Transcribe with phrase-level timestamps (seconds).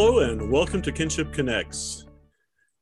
[0.00, 2.06] Hello, and welcome to Kinship Connects.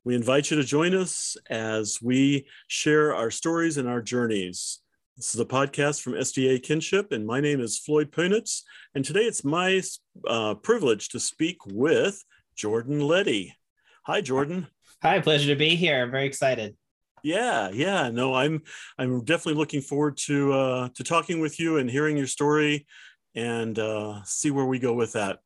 [0.04, 4.80] We invite you to join us as we share our stories and our journeys.
[5.16, 8.60] This is a podcast from SDA Kinship, and my name is Floyd Poenitz.
[8.94, 9.80] And today it's my
[10.28, 12.22] uh, privilege to speak with
[12.54, 13.56] Jordan Leddy.
[14.04, 14.66] Hi, Jordan.
[15.02, 16.02] Hi, pleasure to be here.
[16.02, 16.76] I'm very excited.
[17.22, 18.10] Yeah, yeah.
[18.10, 18.60] No, I'm
[18.98, 22.86] I'm definitely looking forward to uh, to talking with you and hearing your story,
[23.34, 25.38] and uh, see where we go with that.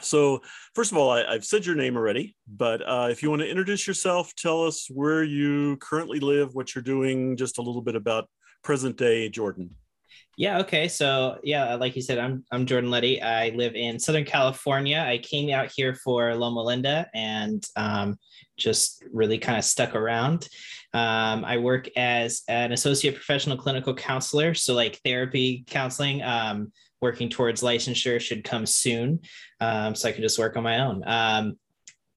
[0.00, 0.40] So,
[0.74, 3.48] first of all, I, have said your name already, but uh, if you want to
[3.48, 7.96] introduce yourself, tell us where you currently live, what you're doing, just a little bit
[7.96, 8.28] about
[8.62, 9.70] present day Jordan.
[10.36, 10.58] Yeah.
[10.60, 10.88] Okay.
[10.88, 13.20] So yeah, like you said, I'm I'm Jordan Leddy.
[13.20, 15.04] I live in Southern California.
[15.06, 18.16] I came out here for Loma Linda and um,
[18.56, 20.48] just really kind of stuck around.
[20.94, 26.22] Um, I work as an associate professional clinical counselor, so like therapy counseling.
[26.22, 29.20] Um, working towards licensure should come soon,
[29.60, 31.02] um, so I can just work on my own.
[31.06, 31.56] Um,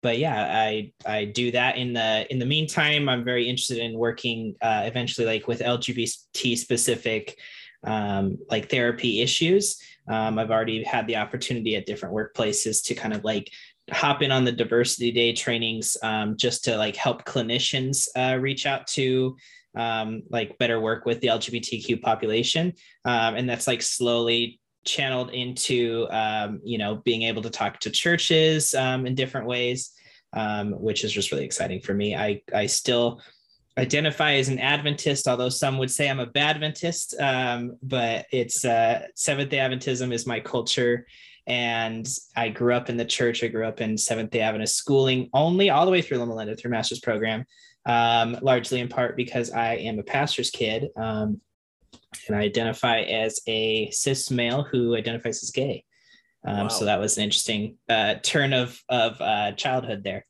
[0.02, 3.08] but yeah, I I do that in the in the meantime.
[3.08, 7.38] I'm very interested in working uh, eventually, like with LGBT specific
[7.86, 9.82] um, like therapy issues.
[10.08, 13.50] Um, I've already had the opportunity at different workplaces to kind of like
[13.92, 18.66] hop in on the diversity day trainings um, just to like help clinicians uh, reach
[18.66, 19.36] out to
[19.76, 22.74] um, like better work with the LGBTQ population.
[23.06, 27.90] Um, and that's like slowly channeled into um, you know being able to talk to
[27.90, 29.92] churches um, in different ways
[30.34, 32.16] um, which is just really exciting for me.
[32.16, 33.22] I i still
[33.78, 38.66] identify as an adventist although some would say i'm a bad adventist um, but it's
[38.66, 41.06] uh, seventh day adventism is my culture.
[41.46, 43.44] And i grew up in the church.
[43.44, 46.56] I grew up in seventh day adventist schooling only all the way through loma linda
[46.56, 47.46] through master's program
[47.86, 50.90] um, largely in part because i am a pastor's kid
[52.28, 55.86] and I identify as a cis male who identifies as gay.
[56.46, 56.68] Um, wow.
[56.68, 60.26] So that was an interesting uh, turn of of uh, childhood there.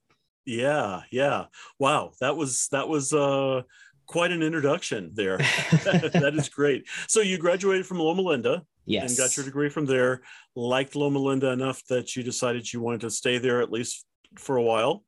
[0.45, 1.45] Yeah, yeah.
[1.79, 3.61] Wow, that was that was uh,
[4.05, 5.37] quite an introduction there.
[5.83, 6.85] that is great.
[7.07, 8.63] So you graduated from Loma Linda.
[8.85, 9.11] Yes.
[9.11, 10.23] And got your degree from there.
[10.55, 14.05] Liked Loma Linda enough that you decided you wanted to stay there at least
[14.37, 15.03] for a while.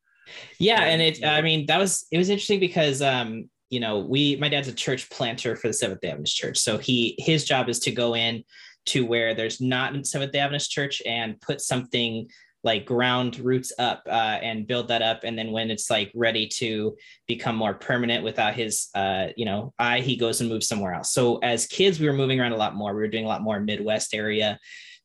[0.58, 1.24] Yeah, and it.
[1.24, 4.72] I mean, that was it was interesting because um, you know, we my dad's a
[4.72, 6.58] church planter for the Seventh Day Adventist Church.
[6.58, 8.44] So he his job is to go in
[8.86, 12.28] to where there's not Seventh Day Adventist Church and put something
[12.62, 15.20] like ground roots up uh, and build that up.
[15.22, 16.96] And then when it's like ready to
[17.28, 21.12] become more permanent without his uh, you know eye he goes and moves somewhere else.
[21.12, 22.94] So as kids we were moving around a lot more.
[22.94, 24.58] We were doing a lot more midwest area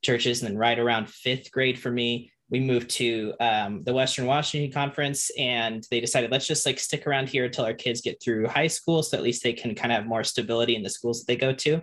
[0.04, 0.42] churches.
[0.42, 4.72] And then right around fifth grade for me we moved to um, the Western Washington
[4.74, 8.46] Conference, and they decided let's just like stick around here until our kids get through
[8.48, 11.20] high school, so at least they can kind of have more stability in the schools
[11.20, 11.76] that they go to.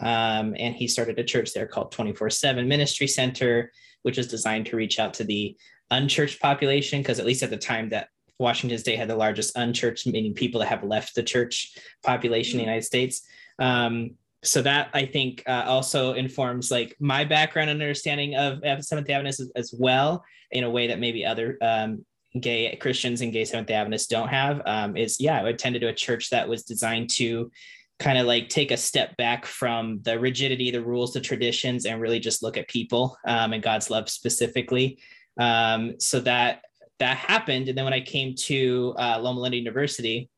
[0.00, 3.70] Um, and he started a church there called 24 7 Ministry Center,
[4.02, 5.56] which is designed to reach out to the
[5.92, 8.08] unchurched population, because at least at the time that
[8.40, 11.72] Washington State had the largest unchurched, meaning people that have left the church
[12.04, 13.22] population in the United States.
[13.60, 14.16] Um,
[14.46, 19.40] so that I think uh, also informs like my background and understanding of Seventh Adventists
[19.40, 22.04] as, as, well in a way that maybe other um,
[22.40, 24.62] gay Christians and gay Seventh Adventists don't have.
[24.64, 27.50] Um, is yeah, I attended to a church that was designed to
[27.98, 32.00] kind of like take a step back from the rigidity, the rules, the traditions, and
[32.00, 34.98] really just look at people um, and God's love specifically.
[35.38, 36.62] Um, so that
[36.98, 40.30] that happened, and then when I came to uh, Loma Linda University,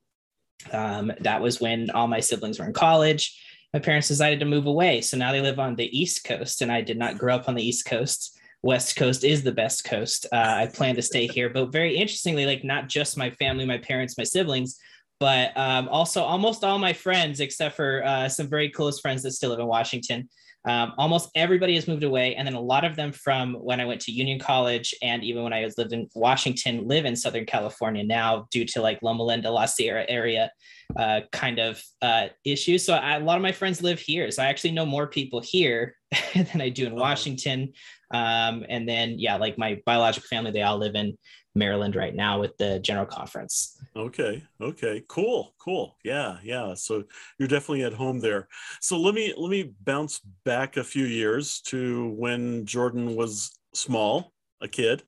[0.73, 3.39] um, that was when all my siblings were in college
[3.79, 5.01] my parents decided to move away.
[5.01, 7.55] So now they live on the East Coast, and I did not grow up on
[7.55, 8.37] the East Coast.
[8.65, 10.27] West Coast is the best coast.
[10.33, 13.79] Uh, I plan to stay here, but very interestingly, like not just my family, my
[13.79, 14.81] parents, my siblings,
[15.21, 19.31] but um, also almost all my friends, except for uh, some very close friends that
[19.31, 20.29] still live in Washington.
[20.67, 23.85] Um, almost everybody has moved away, and then a lot of them from when I
[23.85, 27.47] went to Union College and even when I was lived in Washington, live in Southern
[27.47, 30.51] California now due to like Loma Linda, La Sierra area
[30.97, 32.85] uh, kind of uh, issues.
[32.85, 35.41] So I, a lot of my friends live here, so I actually know more people
[35.41, 35.95] here
[36.35, 37.73] than I do in Washington.
[38.11, 41.17] Um, and then yeah, like my biological family, they all live in
[41.55, 43.77] Maryland right now with the General Conference.
[43.97, 44.43] Okay.
[44.61, 45.05] Okay.
[45.09, 45.55] Cool.
[45.59, 45.97] Cool.
[46.05, 46.39] Yeah.
[46.43, 46.75] Yeah.
[46.75, 47.05] So
[47.39, 48.49] you're definitely at home there.
[48.81, 54.33] So let me let me bounce back a few years to when Jordan was small,
[54.61, 55.03] a kid,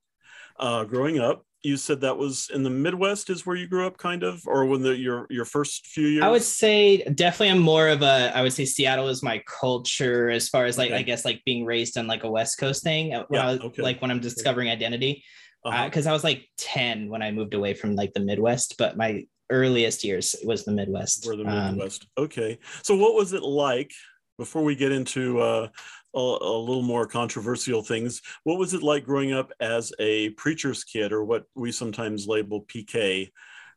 [0.59, 1.45] uh, growing up.
[1.63, 4.65] You said that was in the Midwest is where you grew up, kind of, or
[4.65, 6.25] when the your your first few years.
[6.25, 7.51] I would say definitely.
[7.51, 8.33] I'm more of a.
[8.35, 11.01] I would say Seattle is my culture as far as like okay.
[11.01, 13.15] I guess like being raised on like a West Coast thing.
[13.15, 13.83] Uh, yeah, was, okay.
[13.83, 15.25] Like when I'm discovering identity
[15.63, 16.09] because uh-huh.
[16.09, 19.25] uh, I was like 10 when I moved away from like the Midwest, but my
[19.51, 21.27] earliest years was the Midwest.
[21.27, 22.07] Were the um, Midwest.
[22.17, 22.59] Um, okay.
[22.83, 23.93] So what was it like
[24.39, 25.69] before we get into uh,
[26.15, 28.23] a, a, little more controversial things.
[28.45, 32.63] What was it like growing up as a preacher's kid, or what we sometimes label
[32.65, 33.31] PK?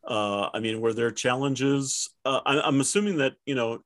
[0.06, 2.10] Uh, I mean, were there challenges?
[2.26, 3.84] Uh, I, am assuming that you know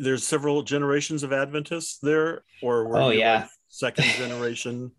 [0.00, 4.90] there's several generations of Adventists there, or were oh yeah, like second generation.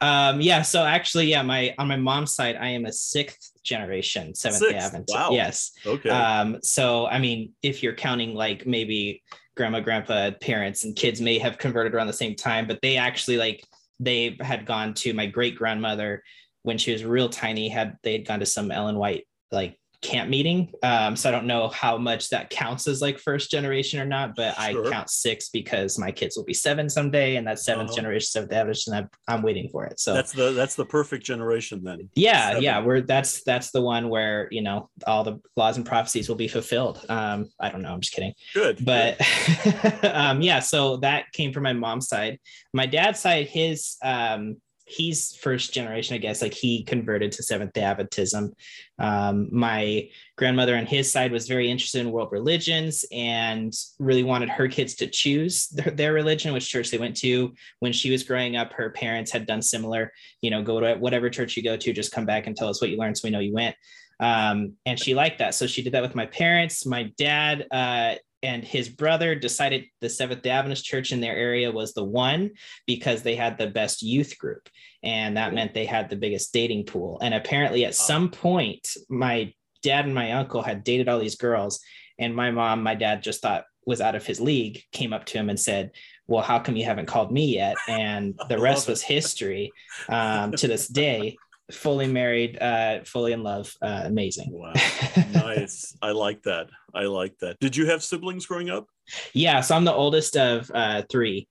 [0.00, 0.62] um, yeah.
[0.62, 4.76] So actually, yeah, my on my mom's side, I am a sixth generation Seventh Day
[4.76, 5.16] Adventist.
[5.16, 5.30] Wow.
[5.32, 5.72] Yes.
[5.86, 6.10] Okay.
[6.10, 9.22] Um, so I mean, if you're counting like maybe
[9.60, 13.36] grandma, grandpa, parents, and kids may have converted around the same time, but they actually
[13.36, 13.62] like
[13.98, 16.22] they had gone to my great grandmother
[16.62, 17.68] when she was real tiny.
[17.68, 20.72] Had they had gone to some Ellen White like camp meeting.
[20.82, 24.34] Um, so I don't know how much that counts as like first generation or not,
[24.34, 24.86] but sure.
[24.86, 27.94] I count six because my kids will be seven someday, and that's 7th uh-huh.
[27.94, 30.00] generation Seventh and I'm, I'm waiting for it.
[30.00, 32.08] So that's the that's the perfect generation then.
[32.14, 32.62] Yeah, seven.
[32.62, 36.36] yeah, we're that's that's the one where you know all the laws and prophecies will
[36.36, 37.04] be fulfilled.
[37.08, 38.34] Um, I don't know, I'm just kidding.
[38.54, 39.18] Good, but
[39.64, 40.04] good.
[40.14, 42.38] um, yeah, so that came from my mom's side.
[42.72, 44.56] My dad's side, his um
[44.90, 46.42] he's first generation, I guess.
[46.42, 48.52] Like he converted to Seventh Day Adventism.
[48.98, 54.48] Um, my grandmother on his side was very interested in world religions and really wanted
[54.48, 57.54] her kids to choose their, their, religion, which church they went to.
[57.78, 60.12] When she was growing up, her parents had done similar.
[60.42, 62.80] You know, go to whatever church you go to, just come back and tell us
[62.80, 63.76] what you learned, so we know you went.
[64.18, 66.84] Um, and she liked that, so she did that with my parents.
[66.84, 67.66] My dad.
[67.70, 72.04] Uh, and his brother decided the Seventh day Adventist church in their area was the
[72.04, 72.50] one
[72.86, 74.68] because they had the best youth group.
[75.02, 77.18] And that meant they had the biggest dating pool.
[77.22, 79.52] And apparently, at some point, my
[79.82, 81.80] dad and my uncle had dated all these girls.
[82.18, 85.38] And my mom, my dad just thought was out of his league, came up to
[85.38, 85.90] him and said,
[86.26, 87.76] Well, how come you haven't called me yet?
[87.88, 89.70] And the rest was history
[90.08, 91.36] um, to this day
[91.70, 93.72] fully married, uh, fully in love.
[93.80, 94.50] Uh, amazing.
[94.52, 94.72] Wow.
[95.32, 95.96] nice.
[96.02, 96.68] I like that.
[96.94, 97.58] I like that.
[97.60, 98.86] Did you have siblings growing up?
[99.32, 99.60] Yeah.
[99.60, 101.48] So I'm the oldest of uh, three.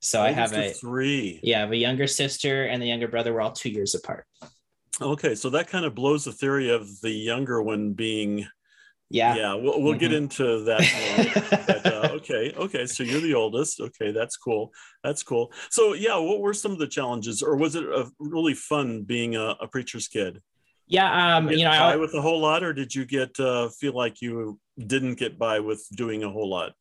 [0.00, 1.40] So oldest I have a three.
[1.42, 1.58] Yeah.
[1.58, 3.32] I have a younger sister and the younger brother.
[3.32, 4.26] We're all two years apart.
[5.00, 5.34] Okay.
[5.34, 8.46] So that kind of blows the theory of the younger one being
[9.12, 9.34] yeah.
[9.36, 10.00] Yeah we'll, we'll mm-hmm.
[10.00, 13.80] get into that but, uh, okay okay so you're the oldest.
[13.80, 14.72] Okay that's cool.
[15.04, 15.52] That's cool.
[15.70, 17.42] So yeah what were some of the challenges?
[17.42, 20.40] Or was it a really fun being a, a preacher's kid?
[20.86, 23.38] Yeah um you, you know by I, with a whole lot or did you get
[23.38, 26.72] uh, feel like you didn't get by with doing a whole lot?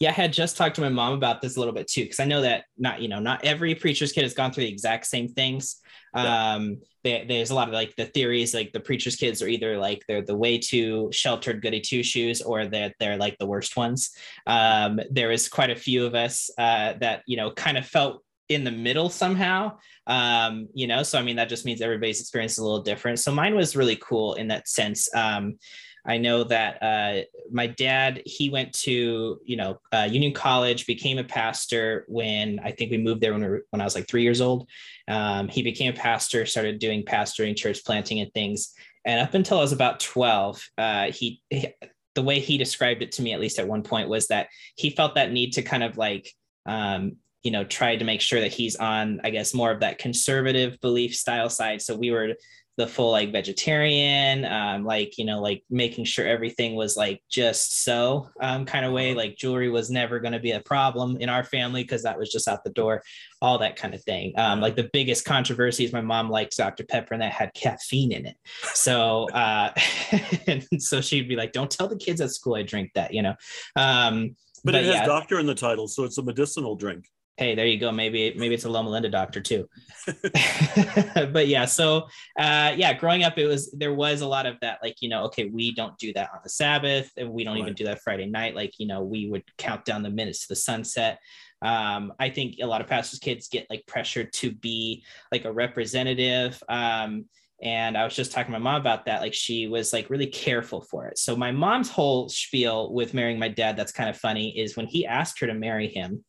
[0.00, 2.20] Yeah, I had just talked to my mom about this a little bit too, because
[2.20, 5.04] I know that not, you know, not every preacher's kid has gone through the exact
[5.04, 5.76] same things.
[6.14, 9.78] Um, they, there's a lot of like the theories, like the preacher's kids are either
[9.78, 13.46] like they're the way too sheltered goody two shoes, or that they're, they're like the
[13.46, 14.10] worst ones.
[14.46, 18.22] Um, there was quite a few of us uh, that you know kind of felt
[18.48, 19.78] in the middle somehow.
[20.06, 23.20] Um, you know, so I mean that just means everybody's experience is a little different.
[23.20, 25.08] So mine was really cool in that sense.
[25.14, 25.58] Um,
[26.06, 31.18] I know that uh, my dad, he went to, you know, uh, Union College, became
[31.18, 34.08] a pastor when I think we moved there when, we were, when I was like
[34.08, 34.68] three years old.
[35.08, 38.72] Um, he became a pastor, started doing pastoring, church planting, and things.
[39.04, 41.68] And up until I was about 12, uh, he, he,
[42.14, 44.90] the way he described it to me, at least at one point, was that he
[44.90, 46.32] felt that need to kind of like,
[46.66, 49.98] um, you know, try to make sure that he's on, I guess, more of that
[49.98, 51.80] conservative belief style side.
[51.80, 52.34] So we were
[52.76, 57.84] the full like vegetarian, um, like you know, like making sure everything was like just
[57.84, 59.10] so um, kind of way.
[59.10, 59.18] Uh-huh.
[59.18, 62.30] Like jewelry was never going to be a problem in our family because that was
[62.30, 63.02] just out the door,
[63.42, 64.32] all that kind of thing.
[64.36, 68.12] Um, like the biggest controversy is my mom likes Dr Pepper and that had caffeine
[68.12, 68.36] in it.
[68.74, 69.72] So uh,
[70.46, 73.22] and so she'd be like, "Don't tell the kids at school I drink that," you
[73.22, 73.34] know.
[73.76, 75.06] Um, but, but it has yeah.
[75.06, 77.06] doctor in the title, so it's a medicinal drink
[77.36, 79.68] hey there you go maybe maybe it's a Loma Linda doctor too
[81.32, 82.02] but yeah so
[82.38, 85.24] uh yeah growing up it was there was a lot of that like you know
[85.24, 87.62] okay we don't do that on the sabbath and we don't right.
[87.62, 90.48] even do that friday night like you know we would count down the minutes to
[90.48, 91.18] the sunset
[91.62, 95.52] um i think a lot of pastors kids get like pressured to be like a
[95.52, 97.24] representative um
[97.62, 99.20] and I was just talking to my mom about that.
[99.20, 101.18] Like she was like really careful for it.
[101.18, 104.86] So my mom's whole spiel with marrying my dad, that's kind of funny, is when
[104.86, 106.24] he asked her to marry him,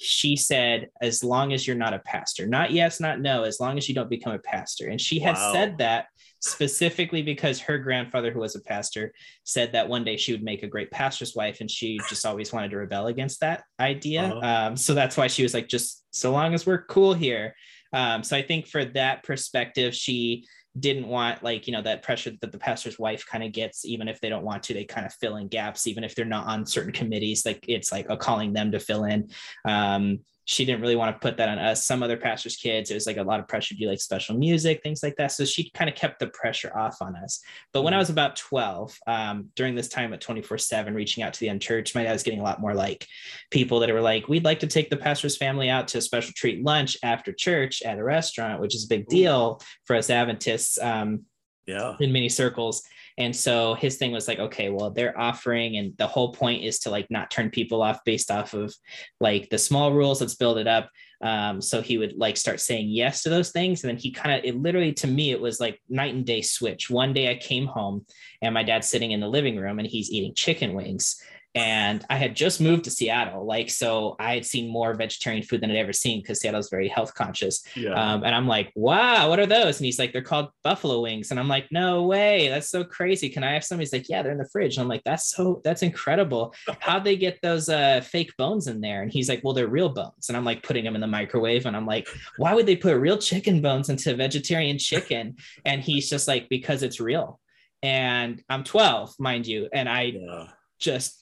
[0.00, 3.76] she said, as long as you're not a pastor, not yes, not no, as long
[3.76, 4.88] as you don't become a pastor.
[4.88, 5.52] And she had wow.
[5.52, 6.06] said that
[6.40, 9.12] specifically because her grandfather, who was a pastor,
[9.44, 12.50] said that one day she would make a great pastor's wife, and she just always
[12.50, 14.22] wanted to rebel against that idea.
[14.22, 14.68] Uh-huh.
[14.68, 17.54] Um, so that's why she was like, just so long as we're cool here.
[17.92, 20.46] Um, so I think for that perspective, she
[20.80, 24.08] didn't want like you know that pressure that the pastor's wife kind of gets even
[24.08, 26.46] if they don't want to they kind of fill in gaps even if they're not
[26.46, 29.28] on certain committees like it's like a calling them to fill in.
[29.64, 31.86] Um she didn't really want to put that on us.
[31.86, 34.36] Some other pastors' kids, it was like a lot of pressure to do like special
[34.36, 35.32] music, things like that.
[35.32, 37.40] So she kind of kept the pressure off on us.
[37.72, 38.00] But when I mm-hmm.
[38.00, 41.94] was about 12, um, during this time at 24 7, reaching out to the unchurched,
[41.94, 43.06] my dad was getting a lot more like
[43.50, 46.32] people that were like, we'd like to take the pastor's family out to a special
[46.36, 50.78] treat lunch after church at a restaurant, which is a big deal for us Adventists.
[50.80, 51.24] Um,
[51.66, 51.94] yeah.
[52.00, 52.82] In many circles.
[53.20, 56.78] And so his thing was like, okay, well, they're offering, and the whole point is
[56.80, 58.74] to like not turn people off based off of
[59.20, 60.22] like the small rules.
[60.22, 60.88] Let's build it up.
[61.22, 63.84] Um, so he would like start saying yes to those things.
[63.84, 66.40] And then he kind of, it literally to me, it was like night and day
[66.40, 66.88] switch.
[66.88, 68.06] One day I came home
[68.40, 71.20] and my dad's sitting in the living room and he's eating chicken wings
[71.54, 73.44] and I had just moved to Seattle.
[73.44, 76.86] Like, so I had seen more vegetarian food than I'd ever seen because Seattle's very
[76.86, 77.64] health conscious.
[77.74, 77.92] Yeah.
[77.94, 79.78] Um, and I'm like, wow, what are those?
[79.78, 81.30] And he's like, they're called buffalo wings.
[81.32, 83.28] And I'm like, no way, that's so crazy.
[83.28, 83.80] Can I have some?
[83.80, 84.76] He's like, yeah, they're in the fridge.
[84.76, 86.54] And I'm like, that's so, that's incredible.
[86.78, 89.02] How'd they get those uh, fake bones in there?
[89.02, 90.28] And he's like, well, they're real bones.
[90.28, 91.66] And I'm like putting them in the microwave.
[91.66, 95.34] And I'm like, why would they put real chicken bones into vegetarian chicken?
[95.64, 97.40] And he's just like, because it's real.
[97.82, 99.68] And I'm 12, mind you.
[99.72, 100.46] And I, yeah
[100.80, 101.19] just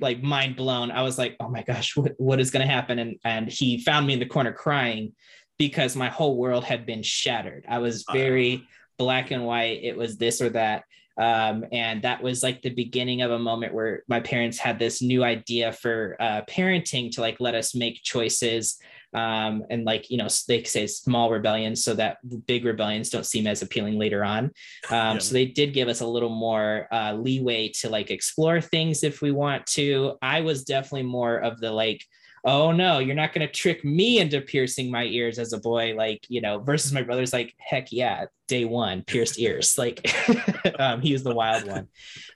[0.00, 0.90] like mind blown.
[0.90, 2.98] I was like, oh my gosh, what, what is going to happen?
[2.98, 5.12] And, and he found me in the corner crying
[5.58, 7.66] because my whole world had been shattered.
[7.68, 8.58] I was very uh,
[8.98, 9.80] black and white.
[9.82, 10.84] It was this or that.
[11.18, 15.02] Um, and that was like the beginning of a moment where my parents had this
[15.02, 18.78] new idea for uh, parenting to like let us make choices
[19.14, 23.46] um, and like you know they say small rebellions so that big rebellions don't seem
[23.46, 24.44] as appealing later on.
[24.90, 25.18] Um, yeah.
[25.18, 29.20] so they did give us a little more uh, leeway to like explore things if
[29.20, 30.16] we want to.
[30.22, 32.04] I was definitely more of the like
[32.44, 35.94] oh no you're not going to trick me into piercing my ears as a boy
[35.94, 40.10] like you know versus my brother's like heck yeah day one pierced ears like
[40.78, 41.86] um, he was the wild one.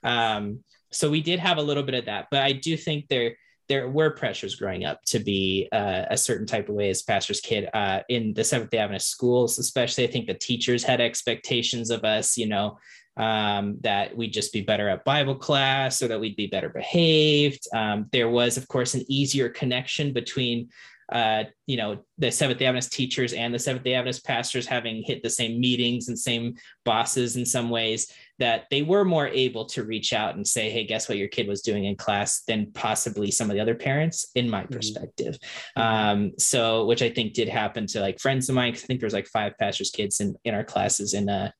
[0.03, 3.35] Um, so we did have a little bit of that but i do think there
[3.67, 7.41] there were pressures growing up to be uh, a certain type of way as pastor's
[7.41, 10.03] kid uh, in the Seventh Day Adventist schools, especially.
[10.03, 12.77] I think the teachers had expectations of us, you know,
[13.17, 17.67] um, that we'd just be better at Bible class or that we'd be better behaved.
[17.73, 20.69] Um, there was, of course, an easier connection between
[21.11, 25.03] uh, you know, the Seventh day Adventist teachers and the Seventh day Adventist pastors having
[25.03, 29.65] hit the same meetings and same bosses in some ways that they were more able
[29.65, 32.71] to reach out and say, Hey, guess what your kid was doing in class than
[32.73, 34.73] possibly some of the other parents, in my mm-hmm.
[34.73, 35.37] perspective.
[35.77, 35.81] Mm-hmm.
[35.81, 38.73] Um, so, which I think did happen to like friends of mine.
[38.73, 41.51] I think there was like five pastors' kids in, in our classes in uh,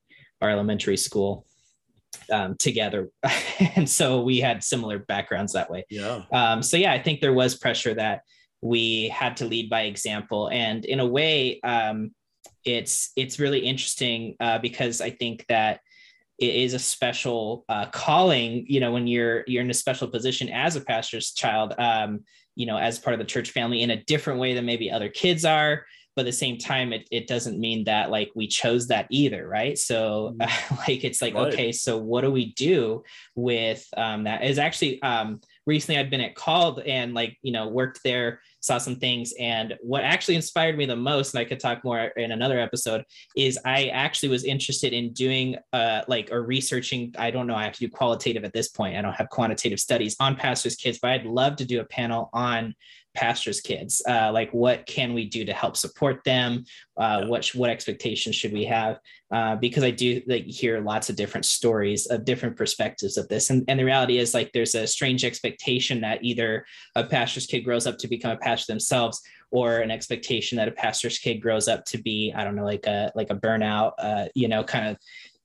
[0.42, 1.46] our elementary school
[2.30, 3.08] um, together.
[3.76, 5.84] and so we had similar backgrounds that way.
[5.90, 6.22] Yeah.
[6.32, 8.20] Um, so yeah, I think there was pressure that
[8.60, 12.10] we had to lead by example and in a way um,
[12.64, 15.80] it's it's really interesting uh, because i think that
[16.38, 20.48] it is a special uh, calling you know when you're you're in a special position
[20.48, 22.20] as a pastor's child um,
[22.54, 25.08] you know as part of the church family in a different way than maybe other
[25.08, 25.86] kids are.
[26.14, 29.46] But at the same time it, it doesn't mean that like we chose that either
[29.46, 29.76] right?
[29.76, 30.48] So uh,
[30.88, 31.52] like it's like right.
[31.52, 33.02] okay so what do we do
[33.34, 34.42] with um, that?
[34.42, 38.78] Is actually um, recently i've been at Called and like, you know, worked there, saw
[38.78, 39.32] some things.
[39.38, 43.04] And what actually inspired me the most, and I could talk more in another episode,
[43.36, 47.14] is I actually was interested in doing uh, like or researching.
[47.18, 48.96] I don't know, I have to do qualitative at this point.
[48.96, 52.30] I don't have quantitative studies on pastors' kids, but I'd love to do a panel
[52.32, 52.74] on
[53.16, 56.64] pastors kids uh, like what can we do to help support them?
[56.96, 57.28] Uh, yeah.
[57.28, 58.98] what what expectations should we have?
[59.32, 63.50] Uh, because i do like hear lots of different stories of different perspectives of this.
[63.50, 67.62] And, and the reality is like there's a strange expectation that either a pastor's kid
[67.62, 69.20] grows up to become a pastor themselves
[69.50, 72.86] or an expectation that a pastor's kid grows up to be i don't know like
[72.86, 74.96] a like a burnout uh, you know kind of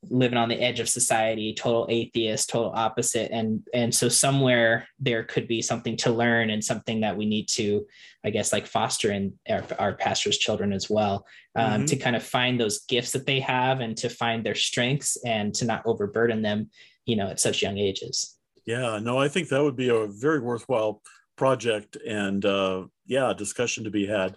[0.10, 5.24] living on the edge of society total atheist total opposite and and so somewhere there
[5.24, 7.86] could be something to learn and something that we need to
[8.26, 11.86] i guess like foster in our, our pastors children as well um, mm-hmm.
[11.86, 15.54] to kind of find those gifts that they have and to find their strengths and
[15.54, 16.70] to not overburden them
[17.06, 20.40] you know at such young ages yeah no i think that would be a very
[20.40, 21.02] worthwhile
[21.36, 24.36] project and uh, yeah, discussion to be had.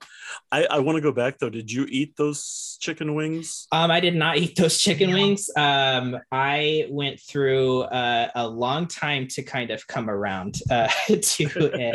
[0.50, 1.50] I, I want to go back though.
[1.50, 3.66] Did you eat those chicken wings?
[3.72, 5.48] Um, I did not eat those chicken wings.
[5.56, 11.92] Um, I went through uh, a long time to kind of come around uh, to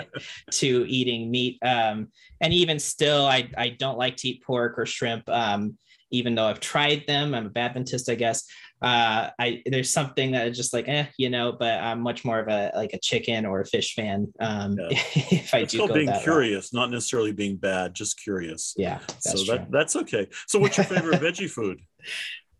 [0.51, 1.57] to eating meat.
[1.63, 2.09] Um,
[2.41, 5.27] and even still, I I don't like to eat pork or shrimp.
[5.27, 5.77] Um,
[6.11, 8.45] even though I've tried them, I'm a Baptist, I guess
[8.81, 12.39] uh i there's something that is just like eh you know but i'm much more
[12.39, 14.87] of a like a chicken or a fish fan um yeah.
[15.15, 18.73] if i it's do go being curious not necessarily being bad just curious.
[18.77, 20.27] Yeah so that that's okay.
[20.47, 21.81] So what's your favorite veggie food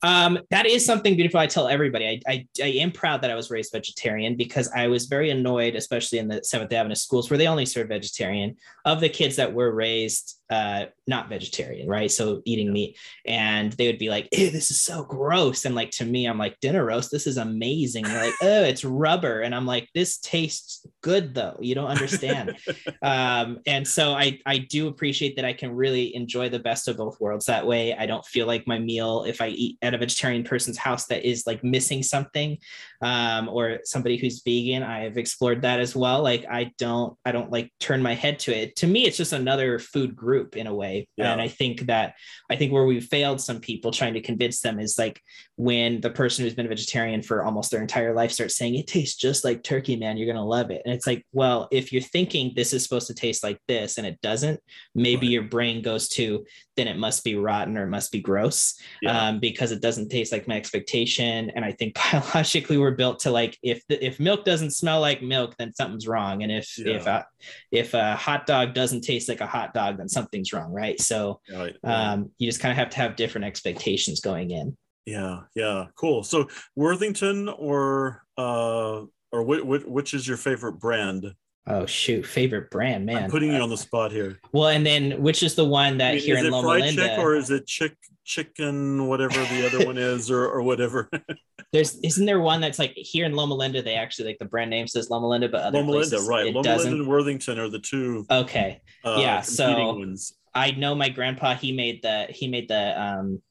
[0.01, 1.39] Um, that is something beautiful.
[1.39, 2.07] I tell everybody.
[2.07, 5.75] I, I, I am proud that I was raised vegetarian because I was very annoyed,
[5.75, 9.53] especially in the Seventh Adventist schools where they only serve vegetarian, of the kids that
[9.53, 12.09] were raised uh, not vegetarian, right?
[12.09, 15.91] So eating meat, and they would be like, "Ew, this is so gross." And like
[15.91, 19.53] to me, I'm like, "Dinner roast, this is amazing." They're like, "Oh, it's rubber," and
[19.53, 21.57] I'm like, "This tastes good though.
[21.59, 22.57] You don't understand."
[23.03, 26.97] um, and so I I do appreciate that I can really enjoy the best of
[26.97, 27.95] both worlds that way.
[27.95, 31.27] I don't feel like my meal if I eat at a vegetarian person's house that
[31.27, 32.58] is like missing something,
[33.01, 34.83] um, or somebody who's vegan.
[34.83, 36.23] I have explored that as well.
[36.23, 38.75] Like I don't I don't like turn my head to it.
[38.77, 41.07] To me, it's just another food group group in a way.
[41.17, 41.31] Yeah.
[41.31, 42.13] And I think that
[42.49, 45.21] I think where we've failed some people trying to convince them is like
[45.55, 48.87] when the person who's been a vegetarian for almost their entire life starts saying it
[48.87, 50.81] tastes just like turkey, man, you're gonna love it.
[50.85, 54.07] And it's like, well, if you're thinking this is supposed to taste like this and
[54.07, 54.59] it doesn't,
[54.95, 55.33] maybe right.
[55.33, 56.45] your brain goes to
[56.79, 59.27] then it must be rotten or it must be gross yeah.
[59.27, 61.49] um, because it doesn't taste like my expectation.
[61.49, 65.22] And I think biologically we're built to like if the, if milk doesn't smell like
[65.22, 66.43] milk, then something's wrong.
[66.43, 66.96] And if yeah.
[66.96, 67.25] if a,
[67.72, 71.00] if a hot dog doesn't taste like a hot dog, then something's wrong, right?
[71.00, 71.75] So right.
[71.84, 74.77] Um, you just kind of have to have different expectations going in.
[75.05, 76.24] Yeah, yeah, cool.
[76.24, 81.34] So Worthington or uh, or which, which is your favorite brand?
[81.67, 83.25] Oh shoot, favorite brand, man.
[83.25, 84.39] I'm putting you on the spot here.
[84.51, 87.19] Well, and then which is the one that I mean, here in Loma Linda, chick
[87.19, 91.09] or is it chick chicken whatever the other one is or or whatever?
[91.71, 94.71] There's isn't there one that's like here in Loma Linda they actually like the brand
[94.71, 96.45] name says Loma Linda, but other Loma places, Linda, right?
[96.53, 96.89] Loma doesn't.
[96.89, 98.25] Linda and Worthington are the two.
[98.31, 99.41] Okay, uh, yeah.
[99.41, 100.33] So ones.
[100.55, 101.53] I know my grandpa.
[101.53, 103.41] He made the he made the um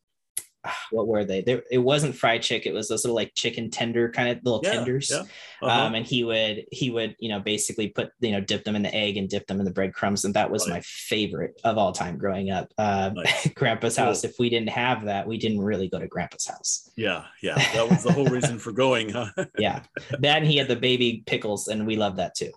[0.90, 1.42] what were they?
[1.42, 2.72] There, it wasn't fried chicken.
[2.72, 5.10] It was those little like chicken tender kind of little yeah, tenders.
[5.10, 5.22] Yeah.
[5.60, 5.86] Uh-huh.
[5.86, 8.82] Um, and he would he would you know basically put you know dip them in
[8.82, 10.76] the egg and dip them in the breadcrumbs, and that was right.
[10.76, 12.72] my favorite of all time growing up.
[12.78, 13.48] Um, nice.
[13.54, 14.06] Grandpa's cool.
[14.06, 14.24] house.
[14.24, 16.90] If we didn't have that, we didn't really go to Grandpa's house.
[16.96, 19.30] Yeah, yeah, that was the whole reason for going, huh?
[19.58, 19.82] yeah,
[20.18, 22.50] then he had the baby pickles, and we love that too.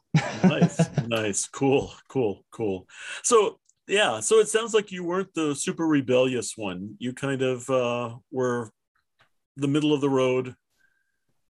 [0.44, 2.88] nice, nice, cool, cool, cool.
[3.24, 3.60] So
[3.92, 6.96] yeah so it sounds like you weren't the super rebellious one.
[6.98, 8.72] You kind of uh, were
[9.58, 10.56] the middle of the road.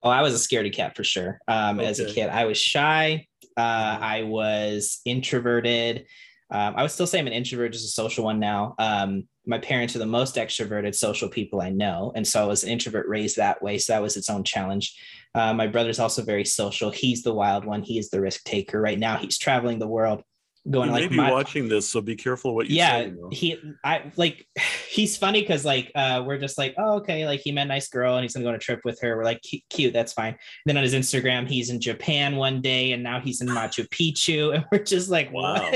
[0.03, 1.41] Oh i was a scaredy cat for sure.
[1.49, 1.89] Um, okay.
[1.89, 3.27] as a kid i was shy.
[3.57, 4.05] Uh, mm-hmm.
[4.05, 6.07] i was introverted.
[6.51, 8.75] Um, i would still say i'm an introvert just a social one now.
[8.79, 12.65] Um, my parents are the most extroverted social people i know and so i was
[12.65, 14.95] an introvert raised that way so that was its own challenge.
[15.35, 16.91] Uh, my brother's also very social.
[16.91, 17.83] He's the wild one.
[17.83, 18.81] He is the risk taker.
[18.81, 20.23] Right now he's traveling the world
[20.71, 24.47] going like maybe watching this so be careful what you yeah say, he i like
[24.89, 27.89] he's funny because like uh we're just like oh okay like he met a nice
[27.89, 29.17] girl and he's gonna go on a trip with her.
[29.17, 30.33] We're like cute that's fine.
[30.33, 33.89] And then on his instagram he's in japan one day and now he's in machu
[33.89, 35.71] picchu and we're just like wow.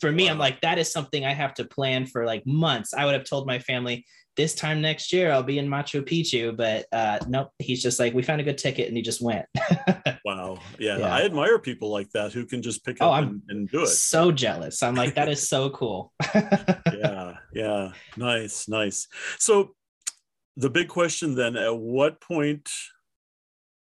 [0.00, 0.32] for me wow.
[0.32, 2.94] i'm like that is something i have to plan for like months.
[2.94, 4.04] I would have told my family
[4.36, 6.56] this time next year I'll be in Machu Picchu.
[6.56, 9.46] But uh, nope, he's just like, we found a good ticket and he just went.
[10.24, 10.58] wow.
[10.78, 13.68] Yeah, yeah, I admire people like that who can just pick oh, up and, and,
[13.68, 13.88] do it.
[13.88, 14.82] So jealous.
[14.82, 16.12] I'm like, that is so cool.
[16.34, 17.36] yeah.
[17.52, 17.92] Yeah.
[18.16, 18.68] Nice.
[18.68, 19.08] Nice.
[19.38, 19.74] So
[20.56, 22.70] the big question then, at what point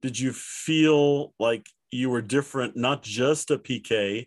[0.02, 4.26] did you feel like you were different, not just a PK,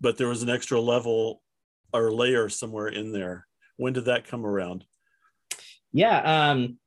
[0.00, 1.42] but there was an extra level
[1.92, 3.46] or layer somewhere in there?
[3.76, 4.84] When did that come around?
[5.92, 6.78] Yeah um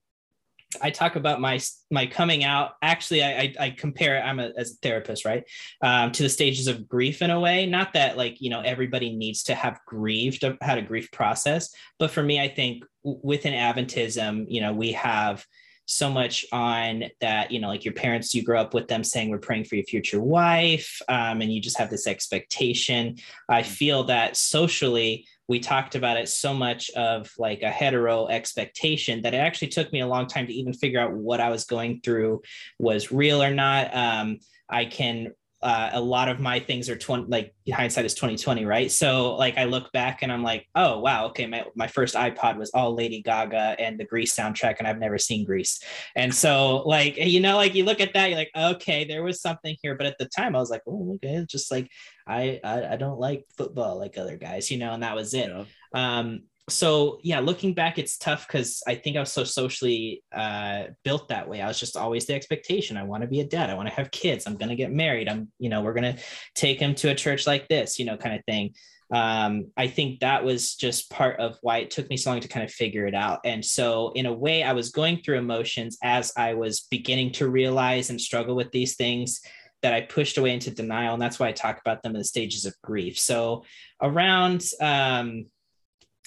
[0.82, 1.60] I talk about my
[1.90, 2.74] my coming out.
[2.82, 4.24] Actually, I I, I compare.
[4.24, 5.44] I'm a, as a therapist, right?
[5.82, 7.66] Um, to the stages of grief in a way.
[7.66, 12.12] Not that like you know everybody needs to have grieved, had a grief process, but
[12.12, 15.46] for me, I think within Adventism, you know, we have
[15.86, 19.30] so much on that you know like your parents you grow up with them saying
[19.30, 23.18] we're praying for your future wife um, and you just have this expectation
[23.50, 23.70] i mm-hmm.
[23.70, 29.34] feel that socially we talked about it so much of like a hetero expectation that
[29.34, 32.00] it actually took me a long time to even figure out what I was going
[32.00, 32.42] through
[32.80, 33.94] was real or not.
[33.94, 38.66] Um, I can uh, a lot of my things are 20 like hindsight is 2020
[38.66, 38.92] right?
[38.92, 42.58] So like i look back and i'm like oh wow okay my, my first ipod
[42.58, 45.82] was all lady gaga and the grease soundtrack and i've never seen grease.
[46.16, 49.42] And so like you know like you look at that you're like okay there was
[49.42, 49.96] something here.
[49.96, 51.90] But at the time i was like oh okay just like
[52.28, 55.50] i i, I don't like football like other guys you know and that was it.
[55.50, 55.66] Yeah.
[55.94, 60.86] um so yeah looking back it's tough because i think i was so socially uh,
[61.04, 61.62] built that way.
[61.62, 62.98] I was just always the expectation.
[62.98, 63.70] I want to be a dad.
[63.70, 64.46] I want to have kids.
[64.46, 65.28] I'm going to get married.
[65.28, 66.22] I'm you know we're going to
[66.56, 68.74] take him to a church like this you know kind of thing.
[69.14, 72.48] Um, i think that was just part of why it took me so long to
[72.48, 73.42] kind of figure it out.
[73.44, 77.50] And so in a way i was going through emotions as i was beginning to
[77.50, 79.42] realize and struggle with these things
[79.82, 81.14] that I pushed away into denial.
[81.14, 83.20] And that's why I talk about them in the stages of grief.
[83.20, 83.66] So
[84.02, 85.48] around um,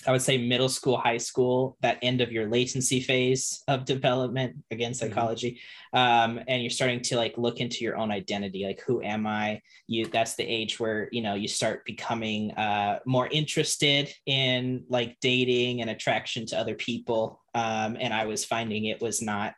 [0.07, 4.57] I would say middle school, high school, that end of your latency phase of development,
[4.71, 5.09] again, mm-hmm.
[5.09, 5.61] psychology.
[5.95, 6.37] Mm-hmm.
[6.37, 9.63] Um, and you're starting to like look into your own identity, like who am I?
[9.87, 15.17] You that's the age where you know you start becoming uh, more interested in like
[15.21, 17.41] dating and attraction to other people.
[17.55, 19.55] Um, and I was finding it was not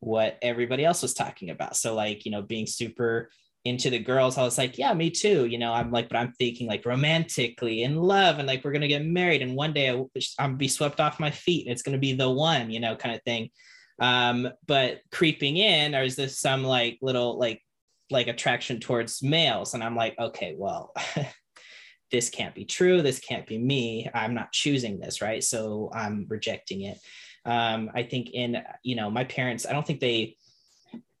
[0.00, 1.76] what everybody else was talking about.
[1.76, 3.30] So like, you know, being super
[3.64, 5.46] into the girls, I was like, yeah, me too.
[5.46, 8.88] You know, I'm like, but I'm thinking like romantically in love and like we're gonna
[8.88, 10.04] get married and one day I,
[10.38, 13.14] I'm be swept off my feet and it's gonna be the one, you know, kind
[13.14, 13.50] of thing.
[14.00, 17.62] Um, but creeping in, or is this some like little like
[18.10, 20.94] like attraction towards males, and I'm like, okay, well.
[22.10, 23.02] this can't be true.
[23.02, 24.08] This can't be me.
[24.14, 25.44] I'm not choosing this, right?
[25.44, 26.98] So I'm rejecting it.
[27.44, 30.36] Um, I think in you know my parents, I don't think they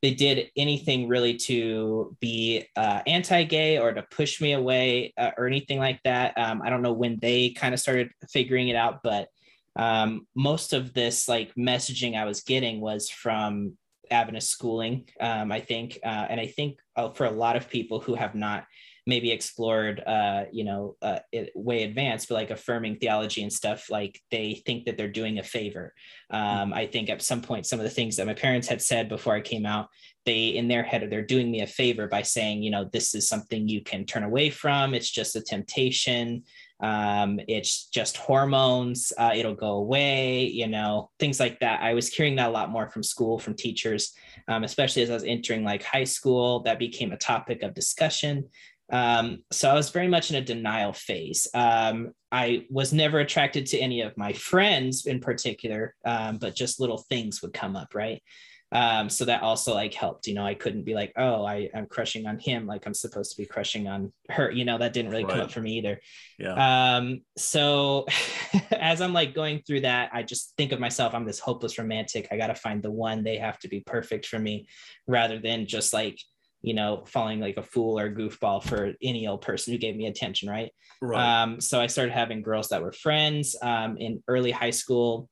[0.02, 5.46] they did anything really to be uh, anti-gay or to push me away uh, or
[5.46, 6.38] anything like that.
[6.38, 9.28] Um, I don't know when they kind of started figuring it out, but
[9.76, 13.76] um, most of this like messaging I was getting was from
[14.10, 18.00] Adventist schooling, um, I think, uh, and I think uh, for a lot of people
[18.00, 18.66] who have not
[19.06, 23.88] maybe explored uh, you know uh, it, way advanced but like affirming theology and stuff
[23.90, 25.94] like they think that they're doing a favor.
[26.30, 29.08] Um, i think at some point some of the things that my parents had said
[29.08, 29.88] before i came out
[30.28, 33.26] they in their head they're doing me a favor by saying you know this is
[33.26, 34.92] something you can turn away from.
[34.92, 36.44] It's just a temptation
[36.80, 42.08] um, it's just hormones uh, it'll go away you know things like that i was
[42.08, 44.12] hearing that a lot more from school from teachers
[44.48, 48.44] um, especially as i was entering like high school that became a topic of discussion
[48.90, 51.46] um, so I was very much in a denial phase.
[51.52, 56.80] Um, I was never attracted to any of my friends in particular, um, but just
[56.80, 58.22] little things would come up, right?
[58.70, 60.26] Um, so that also like helped.
[60.26, 63.30] You know, I couldn't be like, oh, I, I'm crushing on him like I'm supposed
[63.32, 64.50] to be crushing on her.
[64.50, 65.32] You know, that didn't really right.
[65.32, 66.00] come up for me either.
[66.38, 66.96] Yeah.
[66.96, 68.06] Um, so
[68.70, 72.28] as I'm like going through that, I just think of myself, I'm this hopeless romantic.
[72.30, 73.24] I got to find the one.
[73.24, 74.68] They have to be perfect for me,
[75.06, 76.18] rather than just like
[76.60, 80.06] you know, falling like a fool or goofball for any old person who gave me
[80.06, 80.72] attention, right?
[81.00, 81.42] right.
[81.42, 85.28] Um, so I started having girls that were friends um, in early high school,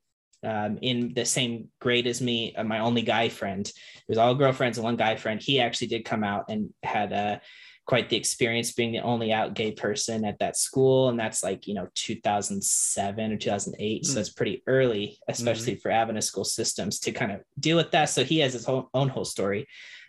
[0.47, 2.55] um, in the same grade as me.
[2.55, 5.43] Uh, my only guy friend, it was all girlfriends and one guy friend.
[5.43, 7.39] He actually did come out and had uh,
[7.87, 11.67] quite the experience being the only out gay person at that school, and that's like
[11.67, 14.03] you know 2007 or 2008.
[14.03, 14.07] Mm.
[14.07, 15.81] So it's pretty early, especially mm-hmm.
[15.81, 18.07] for Adventist school systems to kind of deal with that.
[18.07, 19.67] So he has his own, own whole story.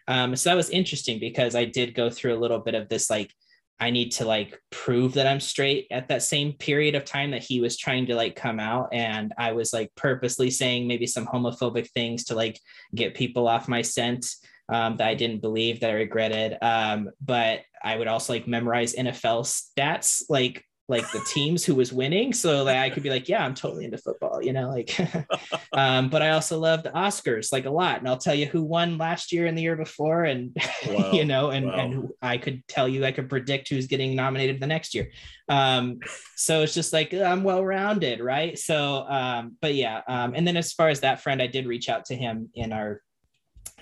[0.08, 3.10] Um, so that was interesting because I did go through a little bit of this
[3.10, 3.34] like
[3.80, 7.44] I need to like prove that I'm straight at that same period of time that
[7.44, 8.90] he was trying to like come out.
[8.92, 12.60] And I was like purposely saying maybe some homophobic things to like
[12.96, 14.26] get people off my scent
[14.70, 16.58] um, that I didn't believe that I regretted.
[16.62, 21.92] Um, but I would also like memorize NFL stats like like the teams who was
[21.92, 24.98] winning so that I could be like, yeah, I'm totally into football, you know, like,
[25.74, 28.00] um, but I also love the Oscars like a lot.
[28.00, 30.24] And I'll tell you who won last year and the year before.
[30.24, 30.56] And,
[30.88, 31.12] wow.
[31.12, 31.74] you know, and, wow.
[31.74, 35.12] and I could tell you, I could predict who's getting nominated the next year.
[35.50, 36.00] Um,
[36.38, 38.22] so it's just like, I'm well-rounded.
[38.22, 38.58] Right.
[38.58, 40.02] So, um, but yeah.
[40.08, 42.72] Um, and then as far as that friend, I did reach out to him in
[42.72, 43.02] our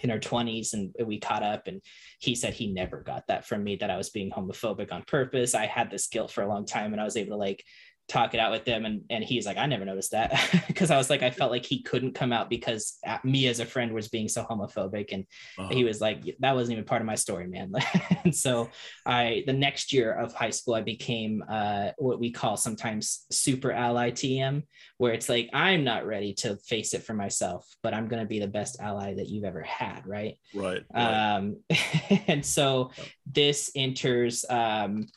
[0.02, 1.82] in our 20s and we caught up and
[2.20, 5.56] he said he never got that from me that i was being homophobic on purpose.
[5.56, 7.64] I had this guilt for a long time and i was able to like
[8.08, 10.32] talk it out with them and and he's like i never noticed that
[10.68, 13.66] because i was like i felt like he couldn't come out because me as a
[13.66, 15.26] friend was being so homophobic and
[15.58, 15.70] uh-huh.
[15.74, 17.72] he was like that wasn't even part of my story man
[18.24, 18.70] and so
[19.08, 23.72] i the next year of high school i became uh, what we call sometimes super
[23.72, 24.62] ally tm
[24.98, 28.28] where it's like i'm not ready to face it for myself but i'm going to
[28.28, 31.36] be the best ally that you've ever had right right, right.
[31.36, 31.58] um
[32.28, 32.92] and so
[33.26, 35.08] this enters um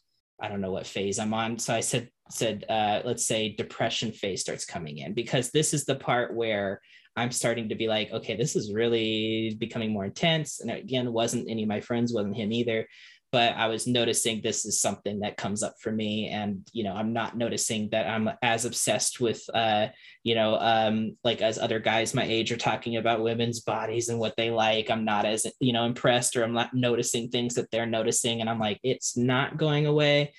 [0.41, 1.59] I don't know what phase I'm on.
[1.59, 5.85] So I said said uh, let's say depression phase starts coming in because this is
[5.85, 6.81] the part where
[7.19, 10.61] I'm starting to be like, okay, this is really becoming more intense.
[10.61, 12.87] And again, wasn't any of my friends, wasn't him either.
[13.31, 16.29] But I was noticing this is something that comes up for me.
[16.29, 19.89] And, you know, I'm not noticing that I'm as obsessed with, uh,
[20.23, 24.19] you know, um, like as other guys my age are talking about women's bodies and
[24.19, 24.91] what they like.
[24.91, 28.41] I'm not as, you know, impressed or I'm not noticing things that they're noticing.
[28.41, 30.33] And I'm like, it's not going away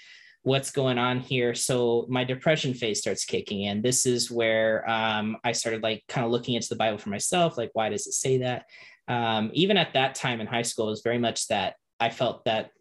[0.49, 1.53] what's going on here.
[1.53, 3.83] So my depression phase starts kicking in.
[3.83, 7.57] This is where um, i started like kind of looking into the bible for myself
[7.57, 8.65] like why does it say that?
[9.07, 12.45] Um, even at that time in high school it was very much that i felt
[12.45, 12.71] that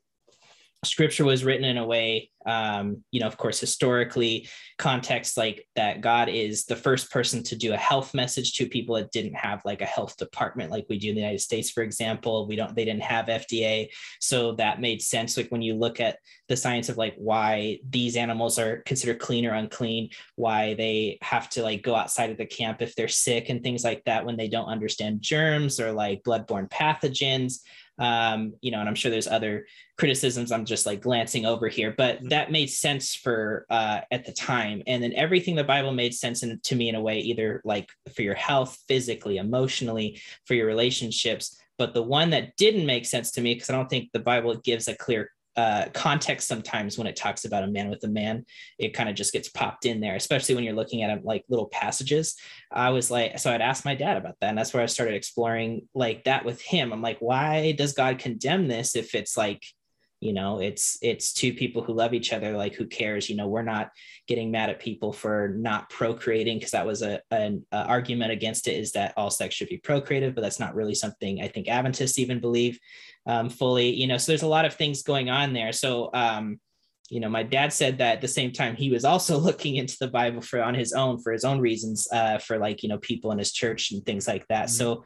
[0.84, 6.00] scripture was written in a way um, you know of course historically context like that
[6.00, 9.60] god is the first person to do a health message to people that didn't have
[9.64, 12.46] like a health department like we do in the united states for example.
[12.46, 13.88] We don't they didn't have fda
[14.20, 18.16] so that made sense like when you look at the science of like why these
[18.16, 22.46] animals are considered clean or unclean why they have to like go outside of the
[22.46, 26.22] camp if they're sick and things like that when they don't understand germs or like
[26.22, 27.58] bloodborne pathogens
[27.98, 31.94] um, you know, and I'm sure there's other criticisms I'm just like glancing over here,
[31.96, 32.28] but mm-hmm.
[32.28, 34.82] that made sense for uh, at the time.
[34.86, 37.90] And then everything the Bible made sense in, to me in a way, either like
[38.14, 41.60] for your health, physically, emotionally, for your relationships.
[41.76, 44.56] But the one that didn't make sense to me, because I don't think the Bible
[44.56, 48.44] gives a clear uh, context sometimes when it talks about a man with a man
[48.78, 51.66] it kind of just gets popped in there especially when you're looking at like little
[51.66, 52.36] passages.
[52.70, 55.16] I was like so i'd ask my dad about that and that's where i started
[55.16, 56.92] exploring like that with him.
[56.92, 59.64] I'm like why does god condemn this if it's like
[60.20, 63.28] you know it's it's two people who love each other like who cares?
[63.28, 63.90] You know we're not
[64.26, 68.68] getting mad at people for not procreating because that was a an a argument against
[68.68, 71.68] it is that all sex should be procreative but that's not really something i think
[71.68, 72.78] adventists even believe
[73.26, 75.72] um, fully you know so there's a lot of things going on there.
[75.72, 76.58] So um,
[77.10, 79.96] you know my dad said that at the same time he was also looking into
[80.00, 82.98] the bible for on his own for his own reasons uh, for like you know
[82.98, 84.66] people in his church and things like that.
[84.66, 84.76] Mm-hmm.
[84.76, 85.04] so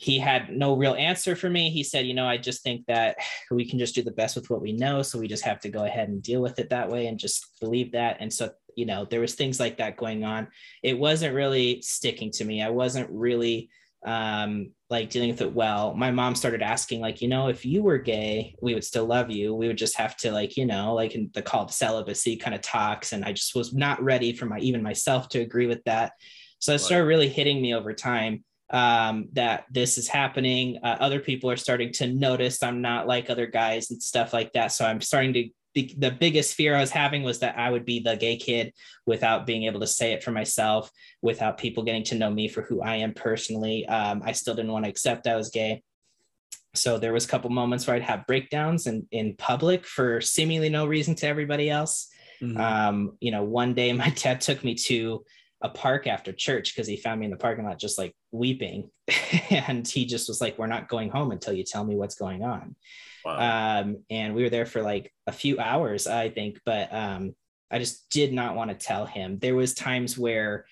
[0.00, 1.70] he had no real answer for me.
[1.70, 3.16] He said, you know, I just think that
[3.50, 5.02] we can just do the best with what we know.
[5.02, 7.58] So we just have to go ahead and deal with it that way and just
[7.60, 8.18] believe that.
[8.20, 10.46] And so, you know, there was things like that going on.
[10.84, 12.62] It wasn't really sticking to me.
[12.62, 13.70] I wasn't really
[14.06, 17.82] um like dealing with it well my mom started asking like you know if you
[17.82, 20.94] were gay we would still love you we would just have to like you know
[20.94, 24.46] like in the called celibacy kind of talks and i just was not ready for
[24.46, 26.12] my even myself to agree with that
[26.60, 30.78] so it started really hitting me over time um, that this is happening.
[30.82, 34.52] Uh, other people are starting to notice I'm not like other guys and stuff like
[34.52, 34.68] that.
[34.68, 35.48] So I'm starting to.
[35.74, 38.72] The, the biggest fear I was having was that I would be the gay kid
[39.06, 40.90] without being able to say it for myself,
[41.22, 43.86] without people getting to know me for who I am personally.
[43.86, 45.82] Um, I still didn't want to accept I was gay.
[46.74, 50.68] So there was a couple moments where I'd have breakdowns in, in public for seemingly
[50.68, 52.08] no reason to everybody else.
[52.42, 52.60] Mm-hmm.
[52.60, 55.24] Um, you know, one day my dad took me to
[55.62, 58.90] a park after church because he found me in the parking lot just like weeping.
[59.50, 62.42] And he just was like we're not going home until you tell me what's going
[62.42, 62.76] on.
[63.24, 63.80] Wow.
[63.80, 67.34] um, and we were there for like a few hours i think but um,
[67.70, 69.38] i just did not want to tell him.
[69.40, 70.66] There was times where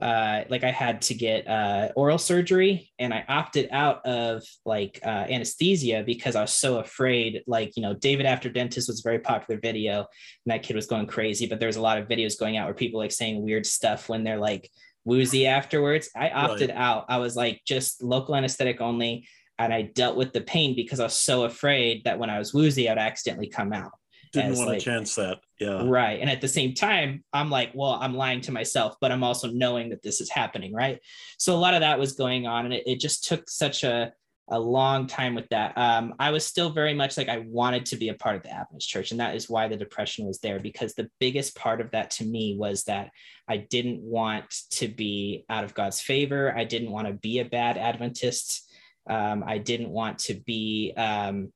[0.00, 5.00] uh, like I had to get uh, oral surgery and I opted out of like
[5.04, 7.42] uh, anesthesia because I was so afraid.
[7.46, 10.06] Like, you know, David After Dentist was a very popular video and
[10.46, 13.00] that kid was going crazy, but there's a lot of videos going out where people
[13.00, 14.70] like saying weird stuff when they're like
[15.04, 16.10] woozy afterwards.
[16.14, 16.78] I opted right.
[16.78, 17.06] out.
[17.08, 19.26] I was like just local anesthetic only.
[19.58, 22.54] And I dealt with the pain because I was so afraid that when I was
[22.54, 23.90] woozy, I'd accidentally come out
[24.32, 25.40] didn't want like, to chance that.
[25.58, 25.82] Yeah.
[25.84, 26.20] Right.
[26.20, 29.48] And at the same time i'm like well i'm lying to myself but i'm also
[29.48, 31.00] knowing that this is happening right?
[31.38, 34.12] So a lot of that was going on and it, it just took such a
[34.50, 35.76] a long time with that.
[35.76, 38.50] Um, i was still very much like i wanted to be a part of the
[38.50, 41.90] adventist church and that is why the depression was there because the biggest part of
[41.90, 43.10] that to me was that
[43.46, 46.54] i didn't want to be out of god's favor.
[46.56, 48.64] I didn't want to be a bad adventist.
[49.08, 51.52] Um, i didn't want to be um,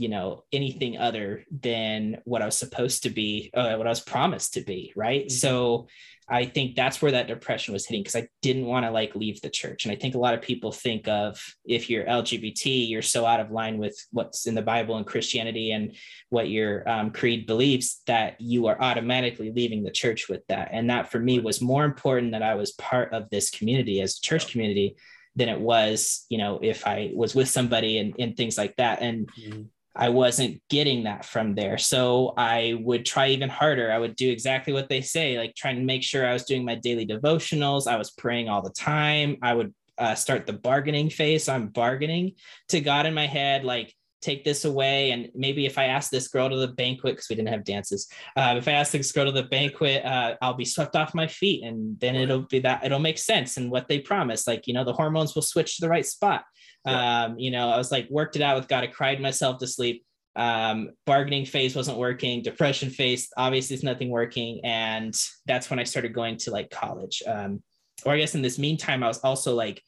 [0.00, 4.00] you know anything other than what i was supposed to be uh, what i was
[4.00, 5.34] promised to be right mm-hmm.
[5.34, 5.86] so
[6.28, 9.40] i think that's where that depression was hitting because i didn't want to like leave
[9.42, 13.02] the church and i think a lot of people think of if you're lgbt you're
[13.02, 15.94] so out of line with what's in the bible and christianity and
[16.30, 20.88] what your um, creed believes that you are automatically leaving the church with that and
[20.88, 24.20] that for me was more important that i was part of this community as a
[24.22, 24.96] church community
[25.36, 29.00] than it was, you know, if I was with somebody and, and things like that.
[29.00, 29.62] And mm-hmm.
[29.94, 31.76] I wasn't getting that from there.
[31.78, 33.90] So I would try even harder.
[33.90, 36.64] I would do exactly what they say, like trying to make sure I was doing
[36.64, 37.86] my daily devotionals.
[37.86, 39.36] I was praying all the time.
[39.42, 41.44] I would uh, start the bargaining phase.
[41.44, 42.32] So I'm bargaining
[42.68, 45.10] to God in my head, like, take this away.
[45.12, 48.08] And maybe if I ask this girl to the banquet, because we didn't have dances,
[48.36, 51.26] uh, if I ask this girl to the banquet, uh, I'll be swept off my
[51.26, 51.64] feet.
[51.64, 53.56] And then it'll be that, it'll make sense.
[53.56, 56.44] And what they promise, like, you know, the hormones will switch to the right spot.
[56.86, 58.84] Um, you know, I was like worked it out with God.
[58.84, 60.04] I cried myself to sleep.
[60.36, 62.42] Um, bargaining phase wasn't working.
[62.42, 64.60] Depression phase, obviously, is nothing working.
[64.64, 65.14] And
[65.46, 67.22] that's when I started going to like college.
[67.26, 67.62] Um,
[68.06, 69.82] or I guess in this meantime, I was also like,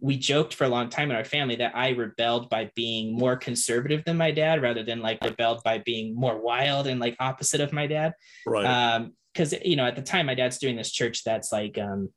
[0.00, 3.36] we joked for a long time in our family that I rebelled by being more
[3.36, 7.60] conservative than my dad rather than like rebelled by being more wild and like opposite
[7.60, 8.14] of my dad.
[8.46, 8.64] Right.
[8.64, 12.08] Um, because you know, at the time my dad's doing this church that's like um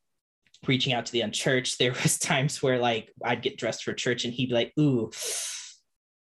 [0.67, 1.77] reaching out to the unchurched.
[1.77, 5.12] There was times where like I'd get dressed for church and he'd be like, ooh,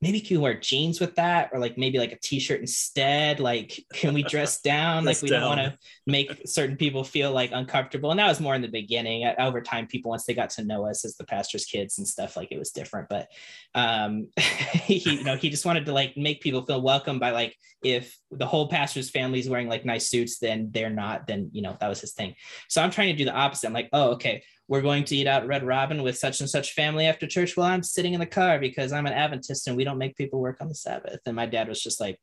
[0.00, 1.50] maybe can we wear jeans with that?
[1.52, 3.40] Or like maybe like a t-shirt instead?
[3.40, 5.04] Like can we dress down?
[5.04, 5.40] Like we down.
[5.40, 8.10] don't want to make certain people feel like uncomfortable.
[8.10, 9.30] And that was more in the beginning.
[9.38, 12.36] Over time people once they got to know us as the pastor's kids and stuff
[12.36, 13.08] like it was different.
[13.08, 13.28] But
[13.74, 17.56] um he you know he just wanted to like make people feel welcome by like
[17.82, 21.62] if the whole pastor's family is wearing like nice suits then they're not then you
[21.62, 22.34] know that was his thing.
[22.68, 23.66] So i'm trying to do the opposite.
[23.66, 26.74] I'm like oh okay we're going to eat out Red Robin with such and such
[26.74, 27.56] family after church.
[27.56, 30.40] while I'm sitting in the car because I'm an Adventist and we don't make people
[30.40, 31.20] work on the Sabbath.
[31.26, 32.20] And my dad was just like,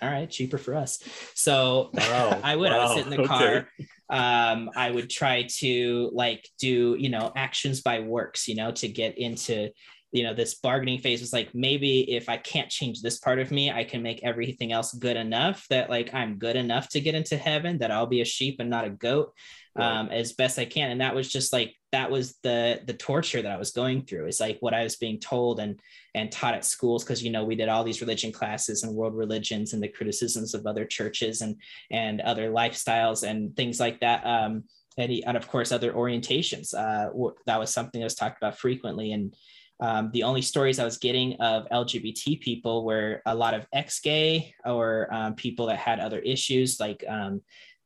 [0.00, 1.02] all right, cheaper for us.
[1.34, 2.40] So wow.
[2.44, 2.78] I would, wow.
[2.78, 3.68] I would sit in the car.
[4.08, 8.88] Um, I would try to like do, you know, actions by works, you know, to
[8.88, 9.70] get into,
[10.12, 13.50] you know, this bargaining phase was like, maybe if I can't change this part of
[13.50, 17.14] me, I can make everything else good enough that like I'm good enough to get
[17.14, 19.32] into heaven, that I'll be a sheep and not a goat
[19.76, 20.90] um, as best I can.
[20.90, 24.26] And that was just like that was the the torture that I was going through.
[24.26, 25.80] It's like what I was being told and
[26.14, 29.14] and taught at schools because you know we did all these religion classes and world
[29.14, 31.56] religions and the criticisms of other churches and
[31.90, 34.24] and other lifestyles and things like that.
[34.24, 34.64] Um,
[34.98, 36.74] and, and of course other orientations.
[36.74, 37.10] Uh,
[37.46, 39.34] that was something that was talked about frequently and.
[39.82, 44.54] Um, the only stories I was getting of LGBT people were a lot of ex-gay
[44.66, 47.40] or um, people that had other issues like um,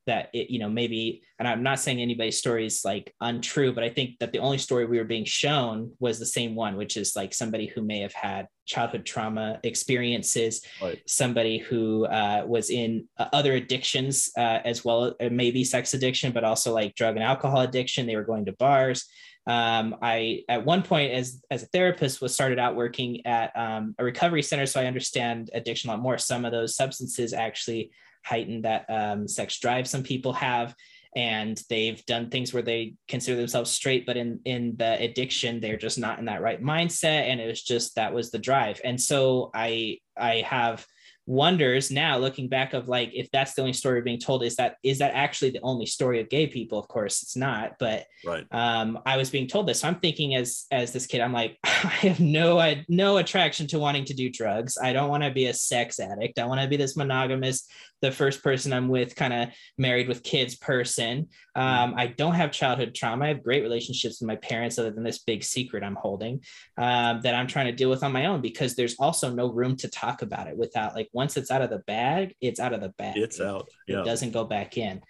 [0.06, 3.84] that it, you know, maybe, and I'm not saying anybody's story is like untrue, but
[3.84, 6.96] I think that the only story we were being shown was the same one, which
[6.96, 11.00] is like somebody who may have had childhood trauma experiences, right.
[11.06, 16.32] somebody who uh, was in uh, other addictions uh, as well, uh, maybe sex addiction,
[16.32, 18.06] but also like drug and alcohol addiction.
[18.06, 19.06] They were going to bars.
[19.46, 23.94] Um, I at one point as as a therapist was started out working at um,
[23.98, 26.16] a recovery center, so I understand addiction a lot more.
[26.16, 27.90] Some of those substances actually
[28.24, 30.74] heighten that um, sex drive some people have
[31.16, 35.76] and they've done things where they consider themselves straight but in in the addiction they're
[35.76, 38.80] just not in that right mindset and it was just that was the drive.
[38.84, 40.86] And so i i have
[41.26, 44.76] wonders now looking back of like if that's the only story being told is that
[44.82, 46.78] is that actually the only story of gay people?
[46.78, 48.44] Of course it's not but right.
[48.50, 49.80] um i was being told this.
[49.80, 53.66] So i'm thinking as as this kid i'm like i have no I, no attraction
[53.68, 54.76] to wanting to do drugs.
[54.82, 56.38] I don't want to be a sex addict.
[56.38, 57.66] I want to be this monogamous
[58.04, 61.28] the first person I'm with, kind of married with kids person.
[61.56, 63.24] Um, I don't have childhood trauma.
[63.24, 66.42] I have great relationships with my parents, other than this big secret I'm holding
[66.76, 69.76] um, that I'm trying to deal with on my own because there's also no room
[69.76, 72.80] to talk about it without, like, once it's out of the bag, it's out of
[72.80, 73.16] the bag.
[73.16, 73.68] It's out.
[73.88, 74.00] Yeah.
[74.00, 75.02] It doesn't go back in.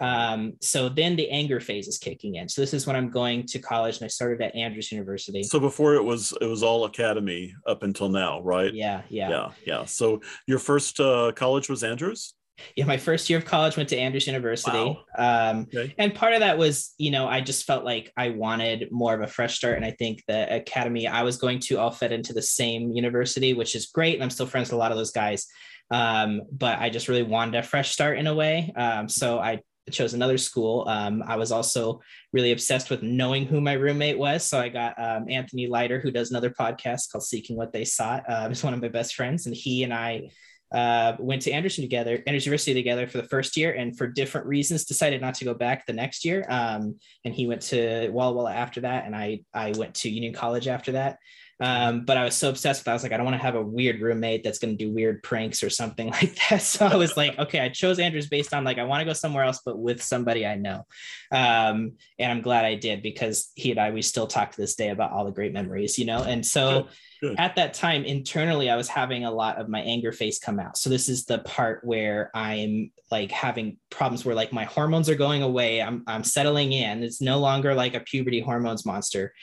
[0.00, 2.48] Um, so then the anger phase is kicking in.
[2.48, 5.44] So this is when I'm going to college, and I started at Andrews University.
[5.44, 8.74] So before it was it was all academy up until now, right?
[8.74, 9.84] Yeah, yeah, yeah, yeah.
[9.84, 12.34] So your first uh, college was Andrews
[12.76, 14.76] yeah, my first year of college went to Andrews University.
[14.76, 15.04] Wow.
[15.50, 15.94] Um, okay.
[15.98, 19.20] And part of that was, you know, I just felt like I wanted more of
[19.20, 19.76] a fresh start.
[19.76, 23.54] And I think the academy I was going to all fed into the same university,
[23.54, 24.14] which is great.
[24.14, 25.46] And I'm still friends with a lot of those guys.
[25.90, 28.72] Um, but I just really wanted a fresh start in a way.
[28.76, 29.60] Um, so I
[29.90, 30.86] chose another school.
[30.88, 32.00] Um, I was also
[32.32, 34.44] really obsessed with knowing who my roommate was.
[34.44, 38.22] So I got um, Anthony Leiter, who does another podcast called Seeking What They Sought.
[38.28, 39.46] Uh, he's one of my best friends.
[39.46, 40.30] And he and I,
[40.72, 44.46] uh, went to Anderson together, Andrews University together for the first year, and for different
[44.46, 46.44] reasons decided not to go back the next year.
[46.48, 50.34] Um, and he went to Walla Walla after that, and I I went to Union
[50.34, 51.18] College after that.
[51.62, 52.88] Um, but I was so obsessed with.
[52.88, 54.84] It, I was like, I don't want to have a weird roommate that's going to
[54.84, 56.60] do weird pranks or something like that.
[56.62, 59.12] So I was like, okay, I chose Andrews based on like I want to go
[59.12, 60.86] somewhere else, but with somebody I know.
[61.30, 64.74] Um, and I'm glad I did because he and I we still talk to this
[64.74, 66.22] day about all the great memories, you know.
[66.22, 66.88] And so.
[67.22, 67.38] Good.
[67.38, 70.76] At that time, internally, I was having a lot of my anger phase come out.
[70.76, 75.14] So this is the part where I'm like having problems where like my hormones are
[75.14, 75.80] going away.
[75.80, 77.04] I'm I'm settling in.
[77.04, 79.34] It's no longer like a puberty hormones monster.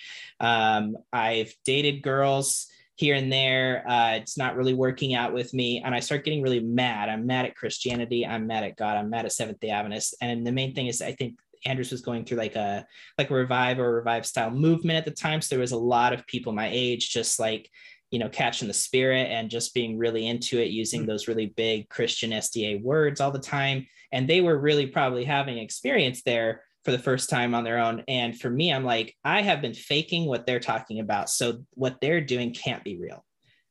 [0.41, 3.89] Um, I've dated girls here and there.
[3.89, 5.81] Uh, it's not really working out with me.
[5.81, 7.07] And I start getting really mad.
[7.07, 8.27] I'm mad at Christianity.
[8.27, 8.97] I'm mad at God.
[8.97, 10.15] I'm mad at Seventh day Adventists.
[10.19, 12.85] And the main thing is, I think Andrews was going through like a
[13.17, 15.41] like a revive or revive style movement at the time.
[15.41, 17.69] So there was a lot of people my age just like
[18.11, 21.09] you know catching the spirit and just being really into it using mm-hmm.
[21.09, 25.57] those really big christian sda words all the time and they were really probably having
[25.57, 29.41] experience there for the first time on their own and for me i'm like i
[29.41, 33.23] have been faking what they're talking about so what they're doing can't be real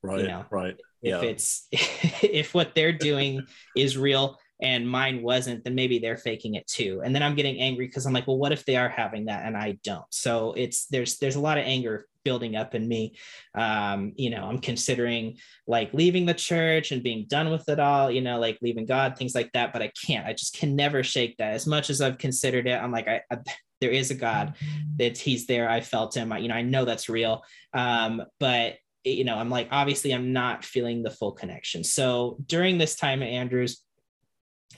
[0.03, 0.45] right you know?
[0.51, 1.29] right if yeah.
[1.29, 3.43] it's if what they're doing
[3.77, 7.01] is real and mine wasn't, then maybe they're faking it too.
[7.05, 9.47] And then I'm getting angry because I'm like, well, what if they are having that
[9.47, 10.05] and I don't?
[10.11, 13.17] So it's there's there's a lot of anger building up in me.
[13.55, 18.11] Um, you know, I'm considering like leaving the church and being done with it all,
[18.11, 19.73] you know, like leaving God, things like that.
[19.73, 20.27] But I can't.
[20.27, 21.55] I just can never shake that.
[21.55, 23.39] As much as I've considered it, I'm like, I, I
[23.81, 24.55] there is a God
[24.97, 25.71] that He's there.
[25.71, 26.33] I felt Him.
[26.33, 27.45] I, you know, I know that's real.
[27.73, 31.85] Um, but you know, I'm like, obviously, I'm not feeling the full connection.
[31.85, 33.83] So during this time at Andrews,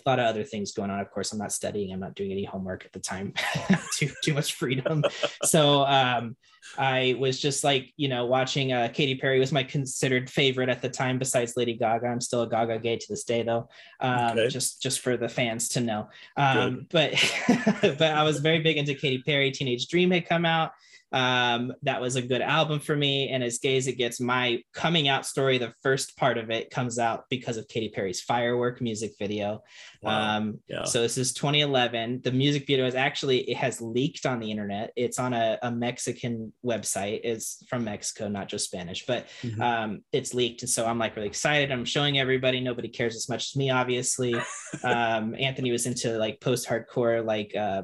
[0.04, 1.00] a lot of other things going on.
[1.00, 1.92] Of course, I'm not studying.
[1.92, 3.34] I'm not doing any homework at the time.
[3.96, 5.04] too too much freedom.
[5.44, 6.36] So um,
[6.78, 10.82] I was just like, you know, watching uh, Katy Perry was my considered favorite at
[10.82, 12.06] the time, besides Lady Gaga.
[12.06, 13.68] I'm still a Gaga gay to this day, though.
[14.00, 14.48] Um, okay.
[14.48, 16.08] Just just for the fans to know.
[16.36, 17.12] Um, but
[17.82, 19.50] but I was very big into Katy Perry.
[19.50, 20.72] Teenage Dream had come out
[21.12, 23.30] um, that was a good album for me.
[23.30, 26.70] And as gay as it gets, my coming out story, the first part of it
[26.70, 29.62] comes out because of Katy Perry's firework music video.
[30.02, 30.36] Wow.
[30.36, 30.84] Um, yeah.
[30.84, 32.20] So this is 2011.
[32.22, 34.92] The music video is actually, it has leaked on the internet.
[34.96, 37.20] It's on a, a Mexican website.
[37.24, 39.60] It's from Mexico, not just Spanish, but mm-hmm.
[39.60, 40.62] um, it's leaked.
[40.62, 41.72] And so I'm like really excited.
[41.72, 42.60] I'm showing everybody.
[42.60, 44.34] Nobody cares as much as me, obviously.
[44.84, 47.82] um, Anthony was into like post hardcore, like uh,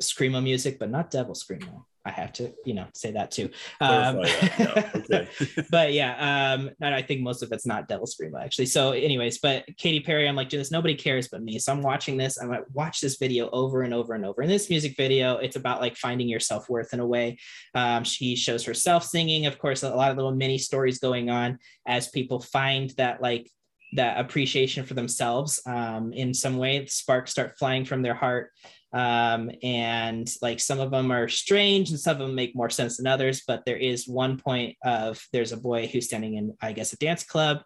[0.00, 1.84] screamo music, but not devil screamo.
[2.06, 3.50] I have to, you know, say that too.
[3.80, 5.28] Um, okay.
[5.70, 8.66] but yeah, um, I think most of it's not Devil Screamo actually.
[8.66, 11.58] So, anyways, but Katy Perry, I'm like, this nobody cares but me.
[11.58, 12.38] So I'm watching this.
[12.38, 14.42] I'm like, watch this video over and over and over.
[14.42, 17.38] In this music video, it's about like finding your self worth in a way.
[17.74, 19.46] Um, she shows herself singing.
[19.46, 23.50] Of course, a lot of little mini stories going on as people find that like
[23.94, 26.86] that appreciation for themselves um, in some way.
[26.86, 28.50] Sparks start flying from their heart
[28.96, 32.96] um, and like some of them are strange and some of them make more sense
[32.96, 36.72] than others but there is one point of there's a boy who's standing in i
[36.72, 37.58] guess a dance club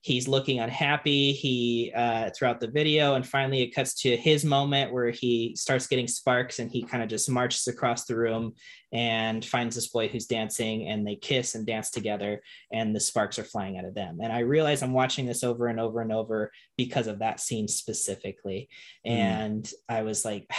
[0.00, 4.92] he's looking unhappy he uh, throughout the video and finally it cuts to his moment
[4.92, 8.52] where he starts getting sparks and he kind of just marches across the room
[8.92, 12.40] and finds this boy who's dancing and they kiss and dance together
[12.72, 15.66] and the sparks are flying out of them and i realize i'm watching this over
[15.66, 18.68] and over and over because of that scene specifically
[19.06, 19.10] mm.
[19.10, 20.48] and i was like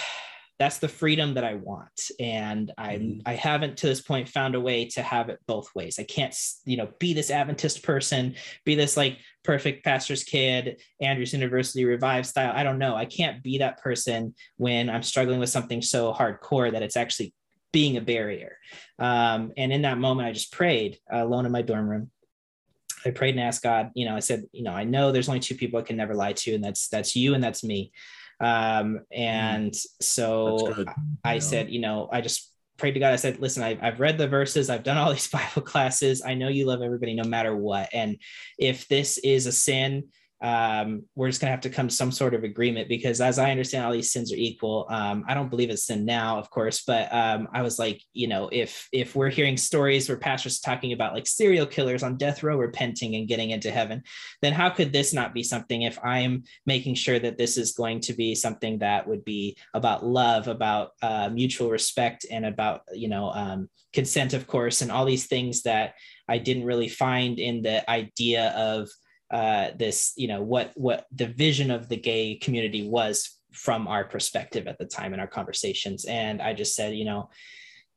[0.59, 2.11] that's the freedom that I want.
[2.19, 3.21] And I mm-hmm.
[3.25, 5.97] I haven't to this point found a way to have it both ways.
[5.97, 6.35] I can't,
[6.65, 8.35] you know, be this Adventist person,
[8.65, 12.51] be this like perfect pastor's kid, Andrews University Revive style.
[12.55, 12.95] I don't know.
[12.95, 17.33] I can't be that person when I'm struggling with something so hardcore that it's actually
[17.71, 18.57] being a barrier.
[18.97, 22.11] Um, and in that moment, I just prayed uh, alone in my dorm room.
[23.05, 25.39] I prayed and asked God, you know, I said, you know, I know there's only
[25.39, 27.91] two people I can never lie to, and that's that's you and that's me.
[28.41, 30.85] Um, and so
[31.23, 31.39] I yeah.
[31.39, 32.48] said, you know, I just
[32.79, 33.13] prayed to God.
[33.13, 36.21] I said, listen, I've, I've read the verses, I've done all these Bible classes.
[36.25, 37.89] I know you love everybody no matter what.
[37.93, 38.17] And
[38.57, 40.05] if this is a sin,
[40.41, 43.37] um, we're just going to have to come to some sort of agreement because as
[43.37, 44.85] i understand all these sins are equal.
[44.89, 48.27] Um, i don't believe it's sin now of course but um, i was like you
[48.27, 52.43] know if if we're hearing stories where pastors talking about like serial killers on death
[52.43, 54.01] row repenting and getting into heaven
[54.41, 57.99] then how could this not be something if i'm making sure that this is going
[57.99, 63.09] to be something that would be about love about uh, mutual respect and about you
[63.09, 65.95] know um, consent of course and all these things that
[66.27, 68.87] i didn't really find in the idea of
[69.31, 74.05] uh, this, you know, what what the vision of the gay community was from our
[74.05, 76.05] perspective at the time in our conversations.
[76.05, 77.29] And I just said, you know,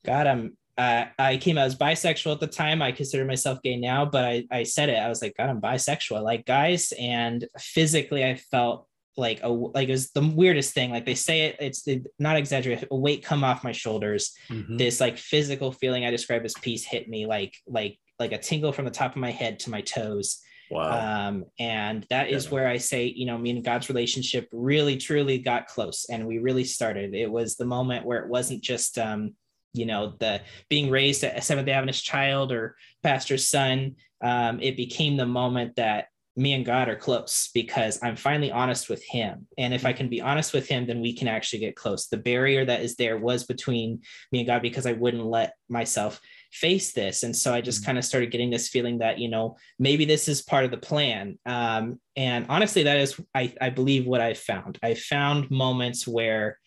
[0.04, 2.80] God, I'm uh, I came out as bisexual at the time.
[2.80, 4.96] I consider myself gay now, but I, I said it.
[4.96, 6.16] I was like, God, I'm bisexual.
[6.16, 10.90] I like guys, and physically, I felt like a like it was the weirdest thing.
[10.90, 11.86] Like they say it, it's
[12.18, 12.88] not exaggerated.
[12.90, 14.32] A weight come off my shoulders.
[14.48, 14.78] Mm-hmm.
[14.78, 18.72] This like physical feeling I describe as peace hit me like like like a tingle
[18.72, 20.40] from the top of my head to my toes.
[20.72, 21.28] Wow.
[21.28, 22.50] Um, and that is yeah.
[22.50, 26.38] where I say, you know, me and God's relationship really, truly got close and we
[26.38, 27.14] really started.
[27.14, 29.34] It was the moment where it wasn't just, um,
[29.74, 33.96] you know, the being raised a Seventh day Adventist child or pastor's son.
[34.22, 36.06] Um, it became the moment that
[36.36, 39.46] me and God are close because I'm finally honest with Him.
[39.58, 42.06] And if I can be honest with Him, then we can actually get close.
[42.06, 44.00] The barrier that is there was between
[44.30, 46.20] me and God because I wouldn't let myself
[46.52, 47.22] face this.
[47.22, 47.86] And so i just mm-hmm.
[47.86, 50.76] kind of started getting this feeling that you know maybe this is part of the
[50.76, 51.38] plan.
[51.46, 54.78] Um, and honestly that is I, I believe what i found.
[54.82, 56.58] I found moments where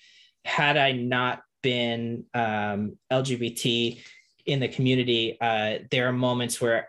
[0.44, 4.02] had i not been um, lgbt
[4.46, 6.88] in the community uh, there are moments where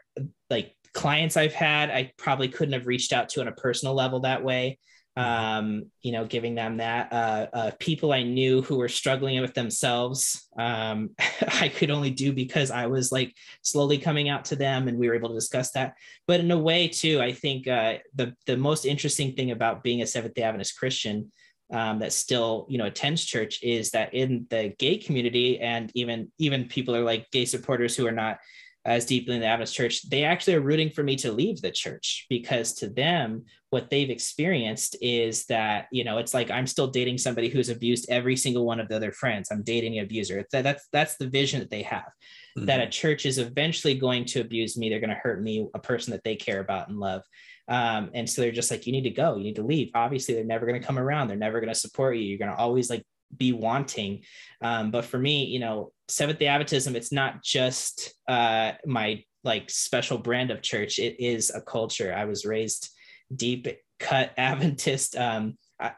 [0.51, 4.20] like clients i've had i probably couldn't have reached out to on a personal level
[4.20, 4.78] that way
[5.17, 7.12] um, you know, giving them that.
[7.12, 11.11] Uh, uh, people I knew who were struggling with themselves, um,
[11.61, 15.09] I could only do because I was like slowly coming out to them, and we
[15.09, 15.95] were able to discuss that.
[16.27, 20.03] But in a way, too, I think uh, the the most interesting thing about being
[20.03, 21.33] a Seventh Day Adventist Christian
[21.73, 26.31] um, that still you know attends church is that in the gay community, and even
[26.39, 28.39] even people are like gay supporters who are not
[28.87, 31.73] as deeply in the Adventist church, they actually are rooting for me to leave the
[31.73, 33.45] church because to them,
[33.77, 38.07] what they've experienced is that, you know, it's like I'm still dating somebody who's abused
[38.09, 39.51] every single one of the other friends.
[39.51, 40.39] I'm dating an abuser.
[40.39, 42.11] It's, that's that's the vision that they have.
[42.57, 42.64] Mm-hmm.
[42.64, 44.89] That a church is eventually going to abuse me.
[44.89, 47.20] They're going to hurt me, a person that they care about and love.
[47.68, 49.91] Um, and so they're just like, you need to go, you need to leave.
[49.95, 51.29] Obviously, they're never going to come around.
[51.29, 52.22] They're never going to support you.
[52.22, 53.05] You're going to always like
[53.37, 54.22] be wanting.
[54.62, 59.68] Um, but for me, you know, Seventh day Adventism, it's not just uh, my like
[59.68, 60.99] special brand of church.
[60.99, 62.14] It is a culture.
[62.14, 62.95] I was raised
[63.35, 63.68] deep
[63.99, 65.16] cut Adventist.
[65.16, 65.57] Um,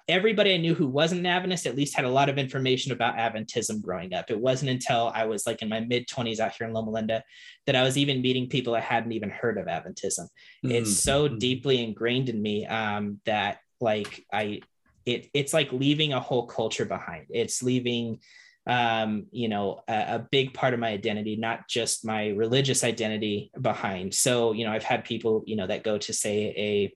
[0.09, 3.16] everybody I knew who wasn't an Adventist at least had a lot of information about
[3.16, 4.31] Adventism growing up.
[4.31, 7.22] It wasn't until I was like in my mid 20s out here in Loma Linda
[7.66, 10.26] that I was even meeting people I hadn't even heard of Adventism.
[10.64, 10.72] Mm-hmm.
[10.72, 11.39] It's so mm-hmm.
[11.39, 14.61] deeply ingrained in me um, that like I
[15.07, 17.26] it it's like leaving a whole culture behind.
[17.31, 18.18] It's leaving
[18.66, 23.51] um, you know, a, a, big part of my identity, not just my religious identity
[23.59, 24.12] behind.
[24.12, 26.95] So, you know, I've had people, you know, that go to say a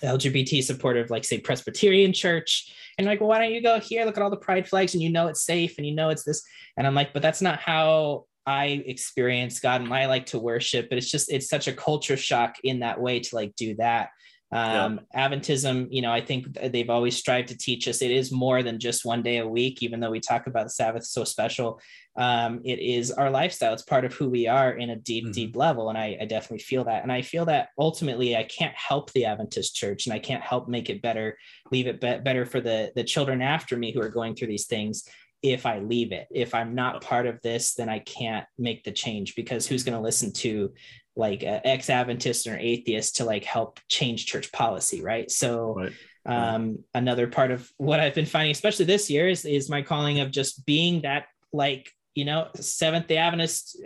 [0.00, 4.04] LGBT supportive, like say Presbyterian church, and like, well, why don't you go here?
[4.04, 6.24] Look at all the pride flags, and you know it's safe, and you know it's
[6.24, 6.42] this.
[6.76, 10.88] And I'm like, but that's not how I experience God, and I like to worship.
[10.88, 14.10] But it's just it's such a culture shock in that way to like do that.
[14.52, 15.28] Um, yeah.
[15.28, 18.78] Adventism, you know, I think they've always strived to teach us it is more than
[18.78, 21.80] just one day a week, even though we talk about the Sabbath so special.
[22.16, 23.72] Um, it is our lifestyle.
[23.72, 25.32] It's part of who we are in a deep, mm-hmm.
[25.32, 25.88] deep level.
[25.88, 27.02] And I, I, definitely feel that.
[27.02, 30.68] And I feel that ultimately I can't help the Adventist church and I can't help
[30.68, 31.38] make it better,
[31.70, 34.66] leave it be- better for the, the children after me who are going through these
[34.66, 35.04] things
[35.42, 36.28] if I leave it.
[36.30, 39.96] If I'm not part of this, then I can't make the change because who's going
[39.96, 40.72] to listen to
[41.16, 45.30] like ex Adventist or atheist to like help change church policy, right?
[45.30, 45.92] So, right.
[46.24, 50.20] Um, another part of what I've been finding, especially this year, is is my calling
[50.20, 53.76] of just being that like you know Seventh Day Adventist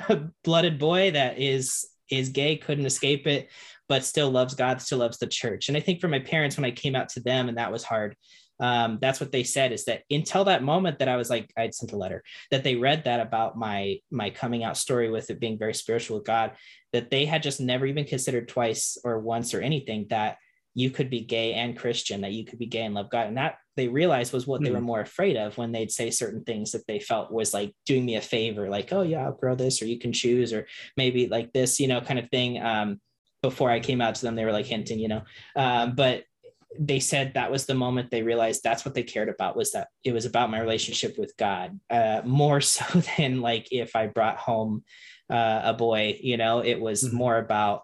[0.44, 3.48] blooded boy that is is gay, couldn't escape it,
[3.88, 5.68] but still loves God, still loves the church.
[5.68, 7.82] And I think for my parents, when I came out to them, and that was
[7.82, 8.14] hard
[8.58, 11.74] um, that's what they said is that until that moment that I was like, I'd
[11.74, 15.40] sent a letter that they read that about my my coming out story with it
[15.40, 16.52] being very spiritual with God,
[16.92, 20.38] that they had just never even considered twice or once or anything that
[20.74, 23.28] you could be gay and Christian, that you could be gay and love God.
[23.28, 24.84] And that they realized was what mm they were hmm.
[24.84, 28.16] more afraid of when they'd say certain things that they felt was like doing me
[28.16, 31.52] a favor, like, oh yeah, I'll grow this, or you can choose, or maybe like
[31.52, 32.62] this, you know, kind of thing.
[32.62, 33.00] Um,
[33.42, 35.22] before I came out to them, they were like hinting, you know.
[35.54, 36.24] Um, but
[36.78, 39.88] they said that was the moment they realized that's what they cared about was that
[40.04, 42.84] it was about my relationship with God uh, more so
[43.16, 44.84] than like if I brought home
[45.30, 47.16] uh, a boy, you know, it was mm-hmm.
[47.16, 47.82] more about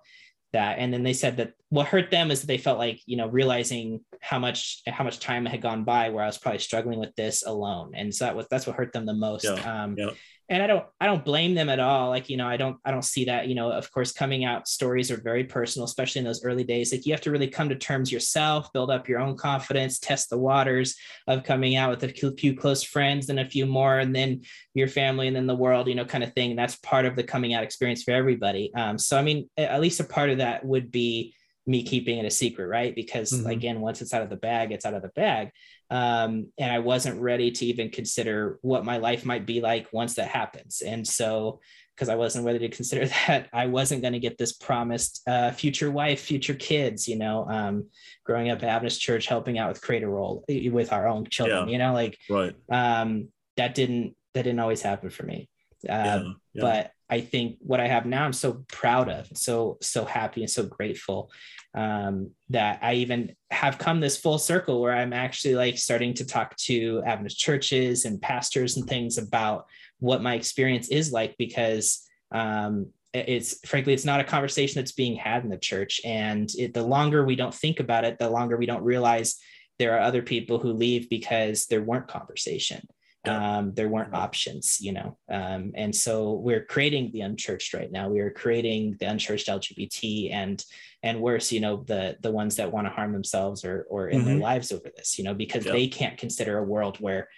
[0.52, 0.78] that.
[0.78, 3.26] And then they said that what hurt them is that they felt like, you know,
[3.26, 7.14] realizing how much, how much time had gone by where I was probably struggling with
[7.16, 7.92] this alone.
[7.94, 9.44] And so that was, that's what hurt them the most.
[9.44, 9.82] Yeah.
[9.82, 10.10] Um, yeah
[10.52, 12.10] and I don't I don't blame them at all.
[12.10, 14.68] Like you know I don't I don't see that you know of course coming out
[14.68, 16.92] stories are very personal, especially in those early days.
[16.92, 20.28] Like you have to really come to terms yourself, build up your own confidence, test
[20.28, 20.94] the waters
[21.26, 24.42] of coming out with a few close friends and a few more, and then
[24.74, 26.54] your family and then the world, you know, kind of thing.
[26.54, 28.74] That's part of the coming out experience for everybody.
[28.74, 31.34] Um, so I mean, at least a part of that would be
[31.66, 32.94] me keeping it a secret, right?
[32.94, 33.46] Because mm-hmm.
[33.46, 35.50] again, once it's out of the bag, it's out of the bag
[35.92, 40.14] um, and I wasn't ready to even consider what my life might be like once
[40.14, 40.80] that happens.
[40.80, 41.60] And so,
[41.94, 45.50] because I wasn't ready to consider that, I wasn't going to get this promised uh,
[45.50, 47.06] future wife, future kids.
[47.06, 47.88] You know, um,
[48.24, 51.68] growing up at Adventist Church, helping out with cradle roll with our own children.
[51.68, 51.72] Yeah.
[51.72, 52.56] You know, like right.
[52.70, 53.28] Um,
[53.58, 55.50] that didn't that didn't always happen for me.
[55.82, 56.22] Yeah.
[56.54, 56.62] Yeah.
[56.62, 60.50] But I think what I have now, I'm so proud of, so so happy and
[60.50, 61.30] so grateful
[61.74, 66.26] um, that I even have come this full circle where I'm actually like starting to
[66.26, 69.66] talk to Adventist churches and pastors and things about
[69.98, 75.16] what my experience is like because um, it's frankly it's not a conversation that's being
[75.16, 76.00] had in the church.
[76.04, 79.36] And it, the longer we don't think about it the longer we don't realize
[79.78, 82.86] there are other people who leave because there weren't conversation.
[83.24, 85.16] Um, there weren't options you know?
[85.30, 88.08] Um, and so we're creating the unchurched right now.
[88.08, 90.62] We are creating the unchurched lgbt and
[91.02, 94.20] and worse you know the the ones that want to harm themselves or or in
[94.20, 94.28] mm-hmm.
[94.28, 97.28] their lives over this you know because they can't consider a world where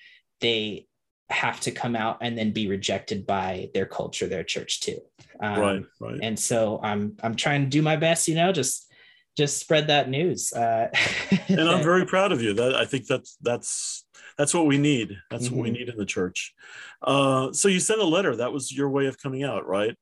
[0.41, 0.87] they
[1.31, 4.99] have to come out and then be rejected by their culture their church too
[5.41, 8.91] um, right right and so i'm i'm trying to do my best you know just
[9.37, 10.89] just spread that news uh,
[11.49, 14.05] and i'm very proud of you that i think that's that's
[14.37, 15.17] that's what we need.
[15.31, 15.57] That's mm-hmm.
[15.57, 15.79] what we mm-hmm.
[15.79, 16.55] need in the church.
[17.03, 18.35] Uh, so you sent a letter.
[18.37, 19.97] That was your way of coming out, right?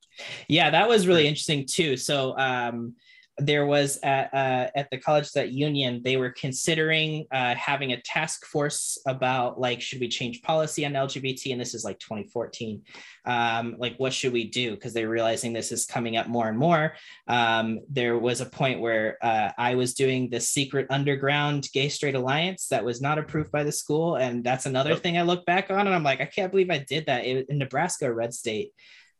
[0.48, 1.96] Yeah, that was really interesting too.
[1.96, 2.94] So um,
[3.39, 8.01] there was at, uh, at the college that union they were considering uh, having a
[8.03, 12.83] task force about like should we change policy on lgbt and this is like 2014
[13.24, 14.72] um, like what should we do?
[14.72, 16.95] Because they're realizing this is coming up more and more.
[17.28, 22.14] Um, there was a point where uh, i was doing the secret underground gay straight
[22.14, 25.01] alliance that was not approved by the school and that's another yep.
[25.01, 27.47] thing i look back on and i'm like i can't believe i did that it,
[27.49, 28.72] in nebraska red state.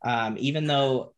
[0.05, 1.15] Um, even though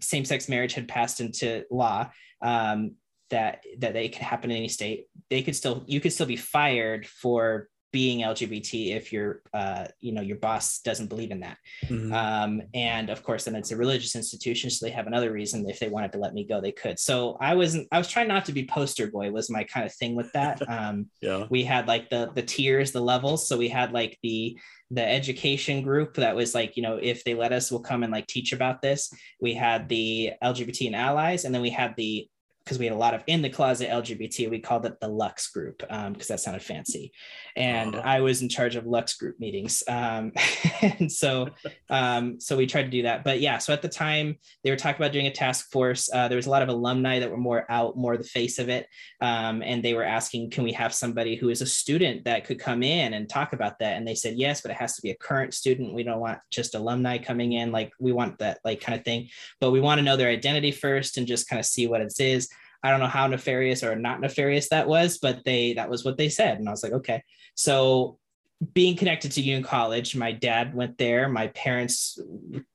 [0.00, 2.10] same-sex marriage had passed into law
[2.42, 2.94] um,
[3.30, 5.06] that that they could happen in any state.
[5.30, 10.12] They could still you could still be fired for being LGBT if your uh, you
[10.12, 11.56] know your boss doesn't believe in that.
[11.86, 12.12] Mm-hmm.
[12.12, 15.68] Um, and of course, then it's a religious institution, so they have another reason.
[15.68, 16.98] If they wanted to let me go, they could.
[16.98, 17.88] So I wasn't.
[17.92, 19.30] I was trying not to be poster boy.
[19.30, 20.60] Was my kind of thing with that.
[20.68, 21.46] Um, yeah.
[21.50, 23.48] We had like the the tiers, the levels.
[23.48, 24.56] So we had like the
[24.90, 28.12] the education group that was like you know if they let us we'll come and
[28.12, 29.12] like teach about this.
[29.40, 32.28] We had the lgbt and allies and then we had the
[32.68, 34.50] because we had a lot of in the closet LGBT.
[34.50, 37.12] We called it the Lux group because um, that sounded fancy.
[37.56, 38.06] And uh-huh.
[38.06, 39.82] I was in charge of Lux group meetings.
[39.88, 40.32] Um,
[40.82, 41.48] and so,
[41.88, 43.24] um, so we tried to do that.
[43.24, 46.10] But yeah, so at the time they were talking about doing a task force.
[46.12, 48.68] Uh, there was a lot of alumni that were more out, more the face of
[48.68, 48.86] it.
[49.22, 52.58] Um, and they were asking, can we have somebody who is a student that could
[52.58, 53.96] come in and talk about that?
[53.96, 55.94] And they said, yes, but it has to be a current student.
[55.94, 57.72] We don't want just alumni coming in.
[57.72, 60.70] Like we want that like kind of thing, but we want to know their identity
[60.70, 62.50] first and just kind of see what it is.
[62.82, 66.16] I don't know how nefarious or not nefarious that was, but they that was what
[66.16, 67.22] they said, and I was like, okay.
[67.54, 68.18] So
[68.74, 71.28] being connected to Union College, my dad went there.
[71.28, 72.18] My parents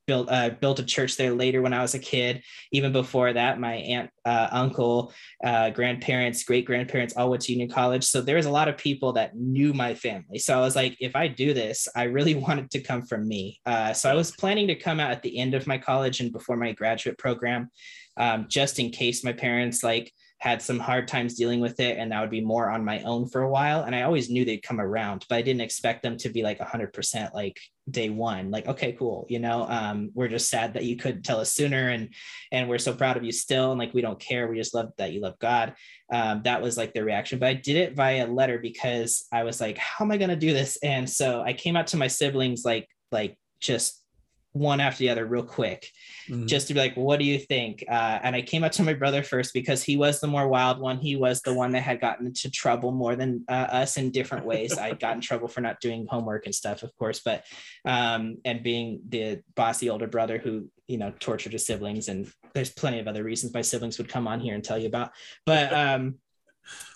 [0.08, 2.42] built uh, built a church there later when I was a kid.
[2.72, 7.70] Even before that, my aunt, uh, uncle, uh, grandparents, great grandparents all went to Union
[7.70, 8.06] College.
[8.06, 10.40] So there was a lot of people that knew my family.
[10.40, 13.28] So I was like, if I do this, I really wanted it to come from
[13.28, 13.60] me.
[13.66, 16.32] Uh, so I was planning to come out at the end of my college and
[16.32, 17.70] before my graduate program
[18.18, 20.12] um, just in case my parents like
[20.44, 23.26] had some hard times dealing with it and that would be more on my own
[23.30, 23.84] for a while.
[23.84, 26.60] And i always knew they'd come around but i didn't expect them to be like
[26.60, 27.58] 100% like
[27.90, 29.66] day one like okay cool you know?
[29.68, 32.14] Um, we're just sad that you couldn't tell us sooner and
[32.52, 34.48] and we're so proud of you still and like we don't care.
[34.48, 35.76] We just love that you love god.
[36.12, 37.40] Um, that was like the reaction.
[37.40, 40.36] But i did it via letter because i was like how am i going to
[40.36, 40.78] do this?
[40.84, 44.03] And so i came out to my siblings like like just
[44.54, 45.90] one after the other real quick
[46.30, 46.46] mm-hmm.
[46.46, 47.84] just to be like what do you think?
[47.90, 50.80] Uh, and i came up to my brother first because he was the more wild
[50.80, 50.98] one.
[50.98, 54.46] He was the one that had gotten into trouble more than uh, us in different
[54.46, 54.78] ways.
[54.78, 57.44] I got in trouble for not doing homework and stuff of course but
[57.86, 62.70] um, and being the bossy older brother who you know tortured his siblings and there's
[62.70, 65.12] plenty of other reasons my siblings would come on here and tell you about.
[65.46, 66.16] But um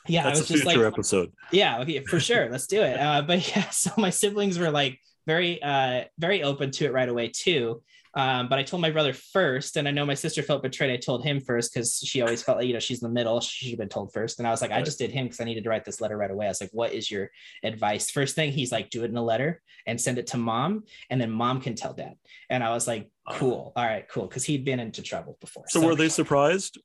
[0.07, 1.33] yeah that's I was a future like, episode.
[1.51, 2.99] yeah okay for sure let's do it.
[2.99, 7.09] Uh, but yeah so my siblings were like very uh, very open to it right
[7.09, 7.83] away too.
[8.15, 10.89] Um, but I told my brother first, and I know my sister felt betrayed.
[10.89, 13.39] I told him first because she always felt like, you know, she's in the middle.
[13.41, 14.39] She'd been told first.
[14.39, 14.79] And I was like, right.
[14.79, 16.47] I just did him because I needed to write this letter right away.
[16.47, 17.29] I was like, what is your
[17.63, 18.09] advice?
[18.09, 20.85] First thing, he's like, do it in a letter and send it to mom.
[21.11, 22.15] And then mom can tell dad.
[22.49, 23.71] And I was like, cool.
[23.75, 24.25] All right, cool.
[24.25, 25.65] Because he'd been into trouble before.
[25.67, 26.79] So, so were they surprised?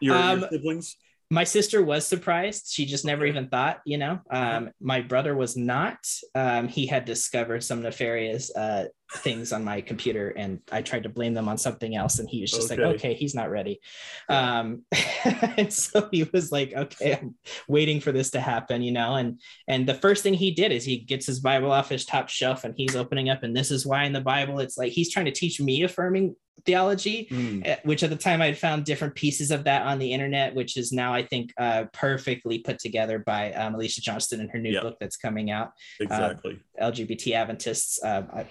[0.00, 0.96] Your, um, your siblings?
[1.34, 2.68] My sister was surprised.
[2.70, 5.98] She just never even thought you know um, my brother was not.
[6.34, 11.08] Um, he had discovered some nefarious uh, things on my computer and i tried to
[11.08, 12.84] blame them on something else and he was just okay.
[12.84, 13.80] like okay he's not ready
[14.28, 14.82] um,
[15.56, 17.34] and so he was like okay i'm
[17.68, 20.84] waiting for this to happen you know and and the first thing he did is
[20.84, 23.86] he gets his bible off his top shelf and he's opening up and this is
[23.86, 26.34] why in the bible it's like he's trying to teach me affirming
[26.64, 27.84] theology, mm.
[27.84, 30.76] which at the time I had found different pieces of that on the internet, which
[30.76, 34.72] is now I think uh, perfectly put together by um, Alicia Johnston in her new
[34.72, 34.82] yep.
[34.82, 35.72] book that's coming out.
[36.00, 36.60] Exactly.
[36.80, 38.02] Uh, LGBT Adventists.
[38.02, 38.46] Uh, I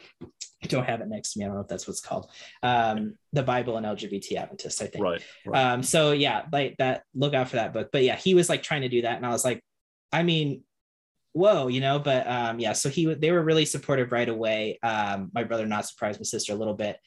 [0.70, 1.46] don't have it next to me.
[1.46, 2.30] I don't know if that's what's called.
[2.62, 5.04] Um, the Bible and LGBT Adventists, I think.
[5.04, 5.22] Right.
[5.46, 5.74] right.
[5.74, 7.04] Um, so yeah, like that.
[7.14, 7.90] Look out for that book.
[7.92, 9.62] But yeah, he was like trying to do that, and I was like,
[10.12, 10.64] I mean,
[11.36, 15.32] whoa you know but um yeah so he they were really supportive right away um
[15.34, 17.00] my brother not surprised my sister a little bit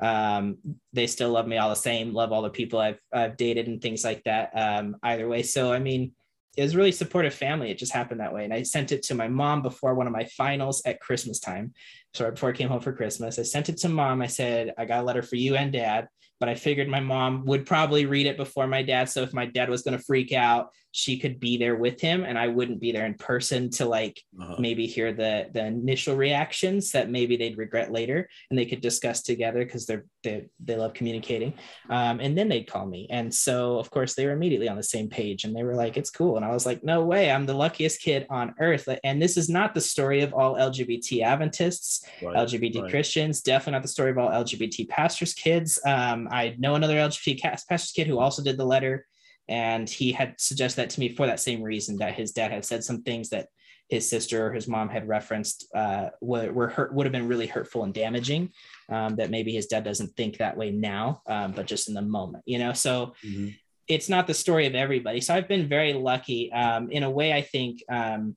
[0.00, 0.58] um,
[0.92, 3.80] they still love me all the same, love all the people I've, I've dated and
[3.80, 4.50] things like that.
[4.54, 5.42] Um, either way.
[5.42, 6.12] So, I mean,
[6.56, 7.70] it was really supportive family.
[7.70, 8.44] It just happened that way.
[8.44, 11.72] And I sent it to my mom before one of my finals at Christmas time.
[12.14, 14.22] So before I came home for Christmas, I sent it to mom.
[14.22, 16.08] I said, I got a letter for you and dad
[16.40, 19.08] but I figured my mom would probably read it before my dad.
[19.08, 22.22] So if my dad was going to freak out, she could be there with him
[22.22, 24.54] and I wouldn't be there in person to like uh-huh.
[24.60, 29.20] maybe hear the the initial reactions that maybe they'd regret later and they could discuss
[29.20, 31.52] together because they're they, they love communicating.
[31.90, 33.08] Um, and then they'd call me.
[33.10, 35.96] And so of course they were immediately on the same page and they were like,
[35.96, 36.36] it's cool.
[36.36, 38.88] And I was like, no way, I'm the luckiest kid on earth.
[39.02, 42.36] And this is not the story of all LGBT Adventists, right.
[42.36, 42.90] LGBT right.
[42.90, 45.80] Christians, definitely not the story of all LGBT pastors' kids.
[45.84, 49.06] Um, I know another LGBT pastor's kid who also did the letter.
[49.48, 52.64] And he had suggested that to me for that same reason that his dad had
[52.64, 53.48] said some things that
[53.88, 57.46] his sister or his mom had referenced uh, were, were hurt, would have been really
[57.46, 58.50] hurtful and damaging.
[58.88, 62.02] Um, that maybe his dad doesn't think that way now, um, but just in the
[62.02, 62.72] moment, you know.
[62.72, 63.48] So mm-hmm.
[63.88, 65.20] it's not the story of everybody.
[65.20, 66.52] So I've been very lucky.
[66.52, 68.36] Um, in a way, I think um,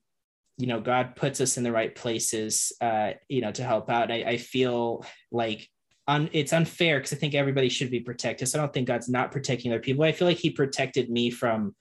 [0.58, 4.10] you know God puts us in the right places, uh, you know, to help out.
[4.10, 5.68] I, I feel like
[6.08, 8.48] un, it's unfair because I think everybody should be protected.
[8.48, 10.04] So I don't think God's not protecting other people.
[10.04, 11.76] I feel like He protected me from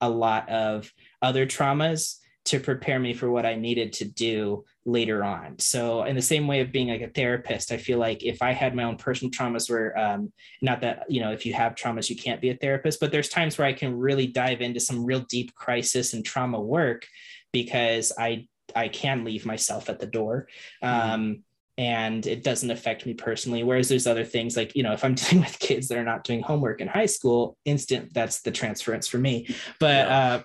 [0.00, 2.16] a lot of other traumas
[2.46, 5.58] to prepare me for what I needed to do later on.
[5.58, 8.52] So, in the same way of being like a therapist, I feel like if I
[8.52, 12.08] had my own personal traumas, where um, not that you know, if you have traumas,
[12.08, 15.04] you can't be a therapist, but there's times where I can really dive into some
[15.04, 17.06] real deep crisis and trauma work
[17.52, 20.48] because I I can leave myself at the door.
[20.82, 21.10] Mm-hmm.
[21.10, 21.42] Um,
[21.80, 23.62] and it doesn't affect me personally.
[23.62, 26.24] Whereas there's other things like, you know, if I'm dealing with kids that are not
[26.24, 29.48] doing homework in high school, instant, that's the transference for me.
[29.80, 30.42] But, yeah.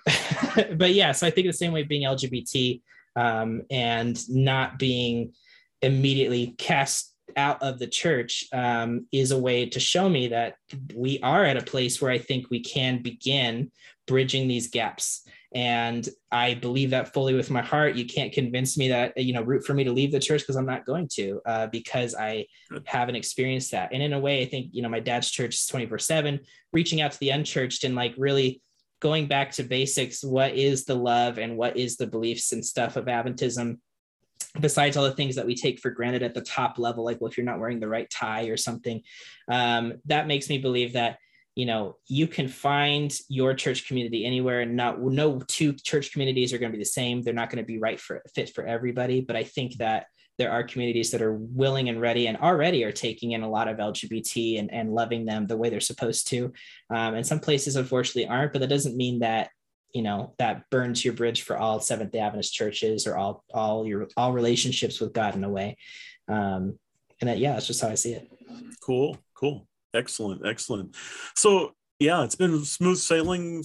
[0.56, 2.80] uh, but yeah, so I think the same way being LGBT
[3.16, 5.34] um, and not being
[5.82, 10.56] immediately cast out of the church um, is a way to show me that
[10.94, 13.70] we are at a place where I think we can begin
[14.06, 17.94] bridging these gaps and i believe that fully with my heart.
[17.94, 20.56] You can't convince me that you know root for me to leave the church because
[20.56, 22.46] i'm not going to uh, because i
[22.84, 23.90] haven't experienced that.
[23.92, 26.40] And in a way i think you know my dad's church is 24 7
[26.72, 28.60] reaching out to the unchurched and like really
[29.00, 32.96] going back to basics what is the love and what is the beliefs and stuff
[32.96, 33.78] of adventism?
[34.58, 37.30] Besides all the things that we take for granted at the top level like well
[37.30, 39.02] if you're not wearing the right tie or something
[39.50, 41.18] um, that makes me believe that
[41.56, 44.60] you know you can find your church community anywhere.
[44.60, 47.22] And not no two church communities are going to be the same.
[47.22, 49.22] They're not going to be right for fit for everybody.
[49.22, 50.06] But i think that
[50.38, 53.68] there are communities that are willing and ready and already are taking in a lot
[53.68, 56.52] of lgbt and, and loving them the way they're supposed to.
[56.90, 59.48] Um, and some places unfortunately aren't but that doesn't mean that
[59.94, 63.86] you know that burns your bridge for all seventh day adventist churches or all all
[63.86, 65.78] your all relationships with god in a way.
[66.28, 66.78] Um,
[67.18, 68.30] and that yeah that's just how i see it.
[68.82, 69.66] Cool cool
[69.96, 70.94] Excellent, excellent.
[71.34, 73.64] So yeah, it's been smooth sailing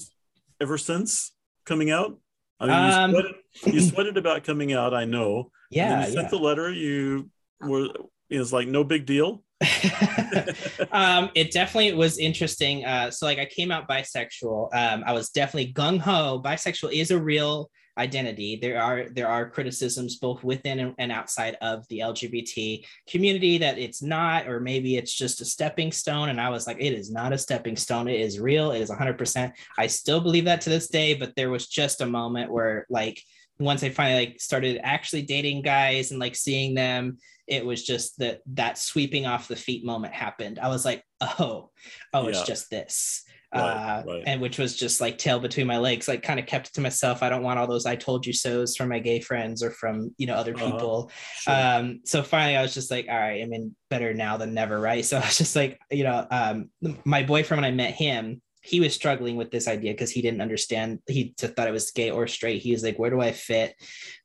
[0.62, 1.34] ever since
[1.66, 2.18] coming out.
[2.60, 4.94] I mean, you, um, sweated, you sweated about coming out.
[4.94, 5.52] I know.
[5.70, 6.06] Yeah.
[6.06, 6.30] you sent yeah.
[6.30, 6.72] the letter.
[6.72, 7.30] You
[7.60, 7.90] were.
[8.30, 9.44] It was like no big deal.
[10.92, 12.86] um, it definitely was interesting.
[12.86, 14.70] Uh, so like I came out bisexual.
[14.74, 16.42] Um, I was definitely gung ho.
[16.44, 18.58] Bisexual is a real identity.
[18.62, 24.02] There are there are criticisms both within and outside of the LGBT community that it's
[24.02, 26.30] not, or maybe it's just a stepping stone.
[26.30, 28.08] And I was like, it is not a stepping stone.
[28.08, 28.72] It is real.
[28.72, 29.52] It is 100%.
[29.78, 33.22] I still believe that to this day, but there was just a moment where like
[33.60, 37.18] once I finally like started actually dating guys and like seeing them,
[37.48, 40.60] it was just that that sweeping off the feet moment happened.
[40.60, 41.70] I was like, oh,
[42.14, 42.30] oh, yeah.
[42.30, 43.24] it's just this.
[43.54, 44.24] Uh, right.
[44.28, 46.80] and which was just like tail between my legs like kind of kept it to
[46.80, 49.72] myself i don't want all those i told you so's from my gay friends or
[49.72, 50.72] from you know other uh-huh.
[50.72, 51.12] people
[51.48, 51.76] uh-huh.
[51.76, 51.80] sure.
[51.80, 54.80] um so finally i was just like all right i mean better now than never
[54.80, 56.70] right so i was just like you know um
[57.04, 60.42] my boyfriend when i met him he was struggling with this idea because he didn't
[60.42, 62.62] understand he thought it was gay or straight.
[62.62, 63.76] He was like where do i fit?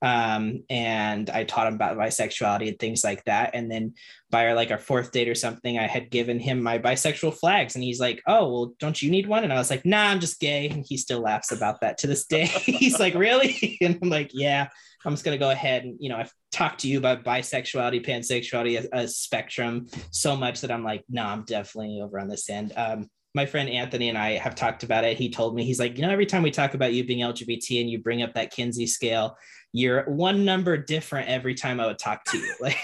[0.03, 3.51] Um, and i taught him about bisexuality and things like that.
[3.55, 3.95] And then
[4.31, 7.77] by our like our fourth date or something i had given him my bisexual flags
[7.77, 9.45] and he's like oh well don't you need one?
[9.45, 10.69] And i was like nah i'm just gay.
[10.69, 12.47] And he still laughs about that to this day.
[12.65, 13.79] He's like really?
[13.81, 14.69] And i'm like yeah
[15.05, 18.05] i'm just going to go ahead and you know i've talked to you about bisexuality
[18.05, 22.49] pansexuality a, a spectrum so much that i'm like no i'm definitely over on this
[22.51, 22.73] end.
[22.77, 25.19] Um, my friend Anthony and I have talked about it.
[25.19, 27.83] He told me, he's like, you know, every time we talk about you being LGBT
[27.83, 29.37] and you bring up that Kinsey scale,
[29.73, 32.55] you're one number different every time I would talk to you.
[32.61, 32.79] Like,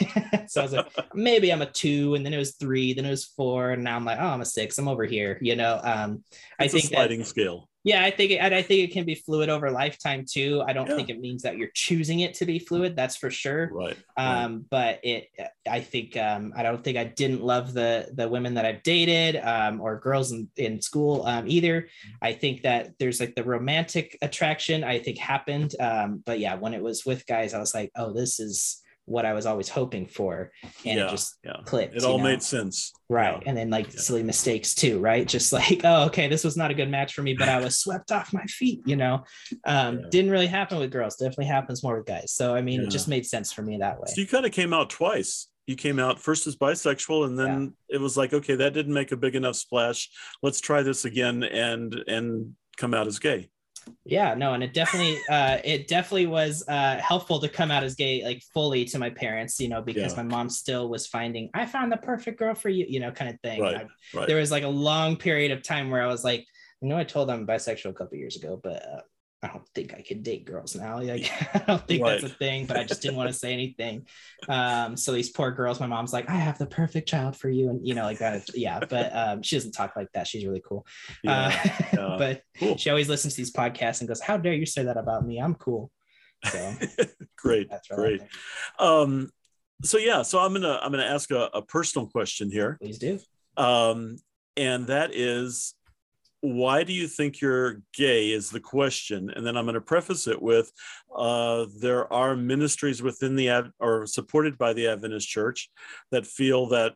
[0.48, 3.10] so I was like, maybe I'm a two, and then it was three, then it
[3.10, 4.76] was four, and now I'm like, oh, I'm a six.
[4.76, 5.38] I'm over here.
[5.40, 6.22] You know, um,
[6.58, 9.14] I think sliding that, scale yeah i think it, and i think it can be
[9.14, 10.96] fluid over lifetime too i don't yeah.
[10.96, 14.52] think it means that you're choosing it to be fluid that's for sure right, um
[14.52, 14.62] right.
[14.70, 15.28] but it
[15.68, 19.36] i think um i don't think i didn't love the the women that i've dated
[19.36, 21.88] um or girls in, in school um either
[22.20, 26.74] i think that there's like the romantic attraction i think happened um but yeah when
[26.74, 30.06] it was with guys i was like oh this is what I was always hoping
[30.06, 30.52] for.
[30.84, 31.56] And yeah, it just yeah.
[31.64, 31.96] clicked.
[31.96, 32.24] It all know?
[32.24, 32.92] made sense.
[33.08, 33.36] Right.
[33.42, 33.48] Yeah.
[33.48, 34.00] And then like yeah.
[34.00, 35.26] silly mistakes too, right?
[35.26, 37.78] Just like, oh, okay, this was not a good match for me, but I was
[37.78, 39.24] swept off my feet, you know.
[39.64, 42.32] Um, didn't really happen with girls, definitely happens more with guys.
[42.32, 44.06] So I mean, it just made sense for me that way.
[44.06, 45.48] So you kind of came out twice.
[45.66, 49.12] You came out first as bisexual, and then it was like, okay, that didn't make
[49.12, 50.10] a big enough splash.
[50.42, 53.48] Let's try this again and and come out as gay
[54.04, 57.94] yeah no and it definitely uh it definitely was uh helpful to come out as
[57.94, 60.22] gay like fully to my parents you know because yeah.
[60.22, 63.30] my mom still was finding i found the perfect girl for you you know kind
[63.30, 64.26] of thing right, I, right.
[64.26, 66.46] there was like a long period of time where i was like
[66.82, 69.00] you know, I told I'm bisexual a couple years ago, but uh,
[69.44, 71.00] I don't think I can date girls now.
[71.00, 72.20] Like, I don't think right.
[72.20, 74.06] that's a thing, but I just didn't want to say anything.
[74.48, 77.70] Um, so these poor girls, my mom's like, I have the perfect child for you.
[77.70, 78.42] And, you know, like that.
[78.56, 78.80] Yeah.
[78.80, 80.26] But um, she doesn't talk like that.
[80.26, 80.84] She's really cool.
[81.22, 81.56] Yeah,
[81.96, 82.76] uh, but cool.
[82.76, 85.38] she always listens to these podcasts and goes, How dare you say that about me?
[85.38, 85.92] I'm cool.
[86.44, 86.74] So
[87.36, 87.70] great.
[87.70, 88.20] That's great.
[88.80, 89.30] Um,
[89.84, 92.78] so yeah, so I'm gonna I'm gonna ask a, a personal question here.
[92.80, 93.20] Please do.
[93.56, 94.16] Um,
[94.56, 95.74] and that is
[96.42, 100.26] why do you think you're gay is the question and then i'm going to preface
[100.26, 100.70] it with
[101.16, 105.70] uh, there are ministries within the or supported by the adventist church
[106.10, 106.94] that feel that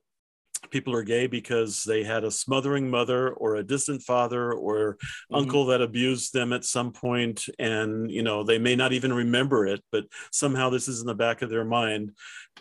[0.71, 5.37] people are gay because they had a smothering mother or a distant father or mm-hmm.
[5.37, 9.65] uncle that abused them at some point and you know they may not even remember
[9.65, 12.11] it but somehow this is in the back of their mind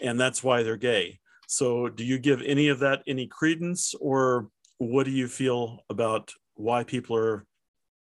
[0.01, 4.49] and that's why they're gay so do you give any of that any credence or
[4.77, 7.45] what do you feel about why people are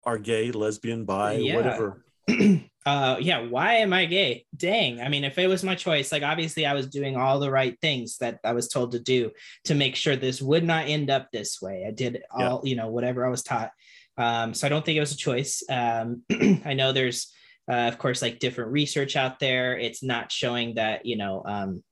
[0.04, 1.56] are gay, lesbian, bi, yeah.
[1.56, 2.04] whatever.
[2.86, 4.46] uh yeah, why am I gay?
[4.56, 5.02] Dang.
[5.02, 7.78] I mean, if it was my choice, like obviously I was doing all the right
[7.82, 9.32] things that I was told to do
[9.66, 11.86] to make sure this would not end up this way.
[11.88, 12.70] I did all, yeah.
[12.70, 13.72] you know, whatever I was taught.
[14.18, 15.64] Um, so I don't think it was a choice.
[15.70, 16.24] Um,
[16.66, 17.34] I know there's
[17.70, 19.78] uh, of course like different research out there.
[19.78, 21.84] It's not showing that, you know, um,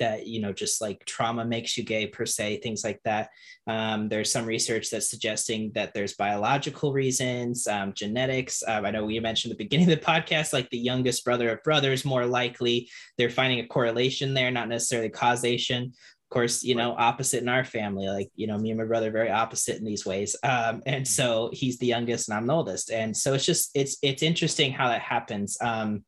[0.00, 3.30] that you know just like trauma makes you gay per se things like that.
[3.66, 8.64] Um, there's some research that's suggesting that there's biological reasons um, genetics.
[8.66, 11.50] Um, i know we mentioned at the beginning of the podcast like the youngest brother
[11.50, 15.84] of brothers more likely they're finding a correlation there not necessarily causation.
[15.84, 19.10] Of course you know opposite in our family like you know me and my brother
[19.10, 20.34] very opposite in these ways.
[20.42, 22.90] Um, and so he's the youngest and i'm the oldest.
[22.90, 25.56] And so it's just it's it's interesting how that happens.
[25.60, 26.04] Um,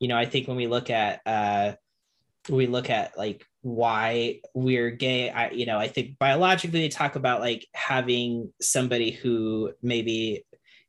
[0.00, 1.72] you know i think when we look at uh,
[2.48, 7.16] we look at like why we're gay i you know i think biologically they talk
[7.16, 10.44] about like having somebody who maybe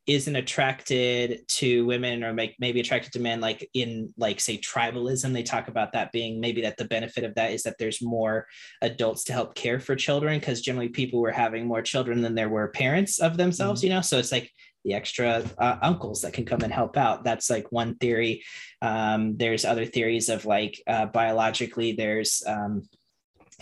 [0.06, 5.32] isn't attracted to women or make, maybe attracted to men like in like say tribalism
[5.32, 8.46] they talk about that being maybe that the benefit of that is that there's more
[8.82, 12.48] adults to help care for children because generally people were having more children than there
[12.48, 13.88] were parents of themselves mm-hmm.
[13.88, 14.50] you know so it's like
[14.84, 17.24] the extra uh, uncles that can come and help out.
[17.24, 18.42] That's like one theory.
[18.80, 22.88] Um, there's other theories of like uh, biologically, there's um,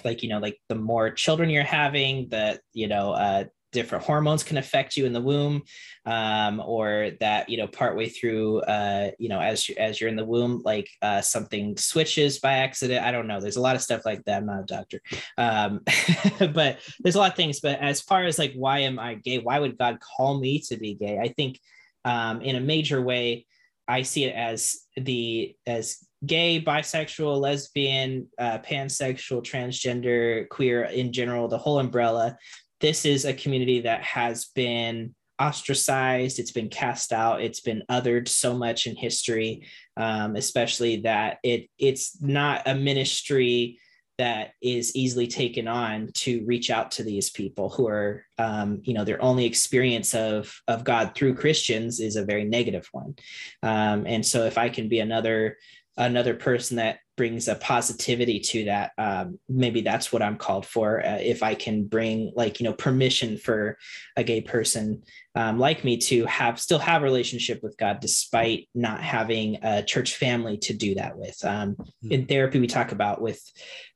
[0.05, 4.43] like, you know, like the more children you're having, the, you know, uh, different hormones
[4.43, 5.62] can affect you in the womb
[6.07, 10.16] um, or that you know partway through uh, you know as you as you're in
[10.16, 13.05] the womb like uh, something switches by accident.
[13.05, 13.41] I don't know.
[13.41, 14.39] There's a lot of stuff like that.
[14.39, 15.01] I'm not a doctor.
[15.37, 15.81] Um,
[16.53, 17.61] but there's a lot of things.
[17.61, 19.39] But as far as like why am i gay?
[19.39, 21.19] Why would god call me to be gay?
[21.19, 21.61] I think
[22.05, 23.47] um, in a major way
[23.87, 31.49] i see it as the as gay bisexual lesbian uh, pansexual transgender queer in general
[31.49, 32.37] the whole umbrella
[32.81, 38.29] this is a community that has been ostracized, it's been cast out, it's been othered
[38.29, 39.66] so much in history,
[39.97, 43.79] um, especially that it it's not a ministry
[44.18, 48.93] that is easily taken on to reach out to these people who are um, you
[48.93, 53.14] know their only experience of of god through christians is a very negative one.
[53.62, 55.57] Um, and so if i can be another
[55.97, 61.05] another person that brings a positivity to that um, maybe that's what i'm called for
[61.05, 63.77] uh, if i can bring like you know permission for
[64.16, 65.03] a gay person
[65.35, 69.83] um, like me to have still have a relationship with god despite not having a
[69.83, 72.12] church family to do that with um, mm-hmm.
[72.12, 73.43] in therapy we talk about with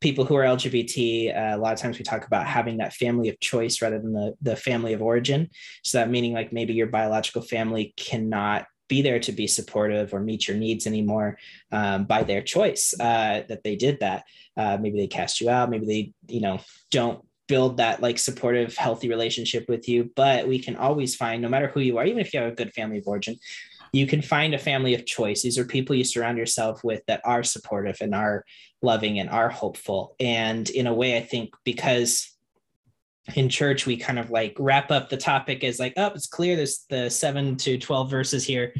[0.00, 3.28] people who are lgbt uh, a lot of times we talk about having that family
[3.28, 5.48] of choice rather than the, the family of origin
[5.84, 10.20] so that meaning like maybe your biological family cannot be there to be supportive or
[10.20, 11.38] meet your needs anymore
[11.70, 14.24] um, by their choice uh, that they did that.
[14.56, 15.70] Uh, maybe they cast you out.
[15.70, 16.60] Maybe they, you know,
[16.90, 20.10] don't build that like supportive, healthy relationship with you.
[20.16, 22.56] But we can always find, no matter who you are, even if you have a
[22.56, 23.36] good family of origin,
[23.92, 25.42] you can find a family of choice.
[25.42, 28.44] These are people you surround yourself with that are supportive and are
[28.80, 30.16] loving and are hopeful.
[30.18, 32.31] And in a way, I think because
[33.36, 36.56] in church we kind of like wrap up the topic as like oh it's clear
[36.56, 38.74] there's the 7 to 12 verses here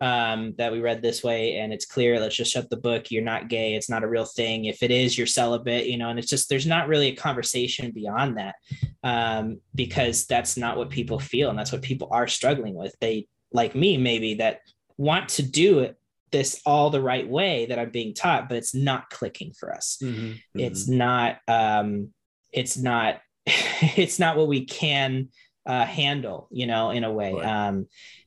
[0.00, 3.10] um, that we read this way and it's clear let's just shut the book.
[3.10, 3.74] You're not gay.
[3.74, 4.66] It's not a real thing.
[4.66, 7.92] If it is you're celibate you know and it's just there's not really a conversation
[7.92, 8.56] beyond that
[9.02, 12.94] um, because that's not what people feel and that's what people are struggling with.
[13.00, 14.60] They like me maybe that
[14.98, 15.96] want to do it
[16.32, 19.98] this all the right way that i'm being taught but it's not clicking for us.
[20.02, 20.60] Mm-hmm, mm-hmm.
[20.60, 22.12] it's not um
[22.52, 23.20] it's not
[23.96, 25.28] it's not what we can
[25.64, 27.34] uh, handle, you know, in a way.
[27.34, 27.44] Right.
[27.44, 27.86] Um,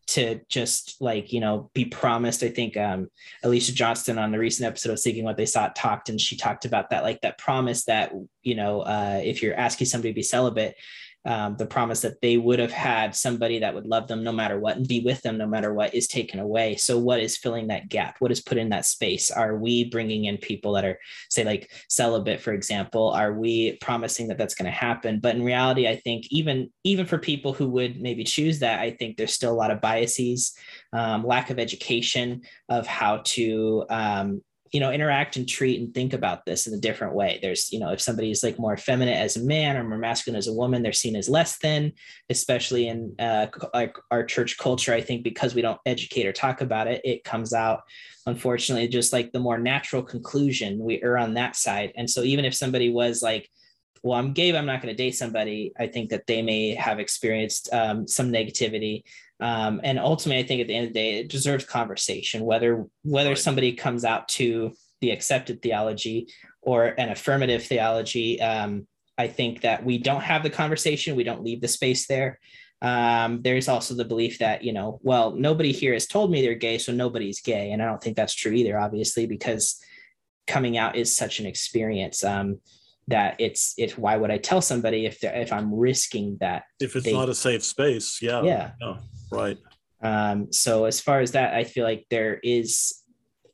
[0.09, 2.41] to just like you know be promised.
[2.41, 3.09] I think um,
[3.43, 6.65] Alicia Johnston on the recent episode of Seeking What They Sought talked, and she talked
[6.65, 8.11] about that like that promise that
[8.41, 10.75] you know uh, if you're asking somebody to be celibate,
[11.25, 14.59] um, the promise that they would have had somebody that would love them no matter
[14.59, 16.75] what and be with them no matter what is taken away.
[16.77, 18.15] So, what is filling that gap?
[18.19, 19.29] What is put in that space?
[19.29, 20.97] Are we bringing in people that are,
[21.29, 23.09] say, like celibate, for example?
[23.09, 25.19] Are we promising that that's going to happen?
[25.19, 28.91] But in reality, I think even even for people who would maybe choose that, I
[28.91, 30.53] think there's still a lot of biases,
[30.93, 34.41] um, lack of education of how to um,
[34.71, 37.39] you know interact and treat and think about this in a different way.
[37.41, 40.37] There's you know if somebody is like more feminine as a man or more masculine
[40.37, 41.93] as a woman they're seen as less than
[42.29, 46.61] especially in uh, like our church culture i think because we don't educate or talk
[46.61, 47.81] about it it comes out
[48.25, 51.91] unfortunately just like the more natural conclusion we are on that side.
[51.95, 53.49] And so even if somebody was like
[54.03, 56.73] well i'm gay but i'm not going to date somebody i think that they may
[56.73, 59.03] have experienced um, some negativity
[59.39, 62.43] um, and ultimately, I think at the end of the day, it deserves conversation.
[62.43, 63.37] Whether whether right.
[63.37, 66.27] somebody comes out to the accepted theology
[66.61, 68.85] or an affirmative theology, um,
[69.17, 71.15] I think that we don't have the conversation.
[71.15, 72.39] We don't leave the space there.
[72.81, 76.55] Um, there's also the belief that you know, well, nobody here has told me they're
[76.55, 78.77] gay, so nobody's gay, and I don't think that's true either.
[78.77, 79.81] Obviously, because
[80.47, 82.25] coming out is such an experience.
[82.25, 82.59] Um,
[83.07, 87.05] that it's it's why would I tell somebody if if I'm risking that if it's
[87.05, 88.71] they, not a safe space yeah yeah
[89.31, 89.57] right
[90.01, 93.03] um so as far as that I feel like there is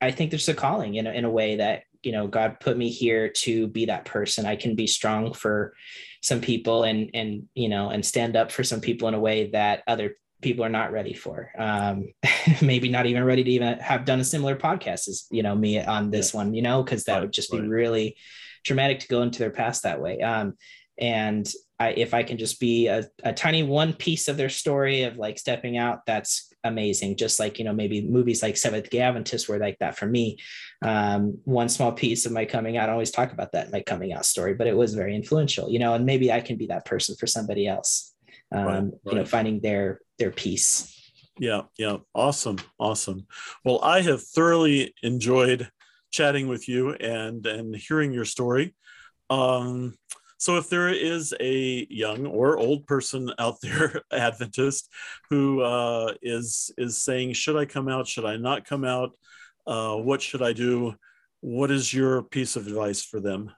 [0.01, 2.77] I think there's a calling in a, in a way that you know God put
[2.77, 5.73] me here to be that person I can be strong for
[6.21, 9.49] some people and and you know and stand up for some people in a way
[9.51, 12.07] that other people are not ready for um
[12.61, 15.83] maybe not even ready to even have done a similar podcast as you know me
[15.83, 16.37] on this yeah.
[16.37, 17.61] one you know because that right, would just right.
[17.61, 18.15] be really
[18.65, 20.19] dramatic to go into their past that way.
[20.19, 20.57] Um,
[20.99, 21.49] and
[21.79, 25.17] I, if I can just be a, a tiny one piece of their story of
[25.17, 27.17] like stepping out, that's amazing.
[27.17, 30.37] Just like, you know, maybe movies like Seventh-Gay Adventist were like that for me.
[30.81, 34.13] Um, one small piece of my coming out, I always talk about that, my coming
[34.13, 36.85] out story, but it was very influential, you know, and maybe I can be that
[36.85, 38.15] person for somebody else,
[38.53, 38.91] um, right, right.
[39.05, 40.91] you know, finding their, their piece.
[41.37, 41.63] Yeah.
[41.77, 41.97] Yeah.
[42.13, 42.57] Awesome.
[42.79, 43.27] Awesome.
[43.65, 45.69] Well, I have thoroughly enjoyed
[46.11, 48.73] chatting with you and and hearing your story.
[49.29, 49.97] Um,
[50.37, 54.89] so if there is a young or old person out there, Adventist,
[55.29, 58.07] who uh, is is saying, should I come out?
[58.07, 59.11] Should I not come out?
[59.65, 60.95] Uh, what should I do?
[61.41, 63.51] What is your piece of advice for them?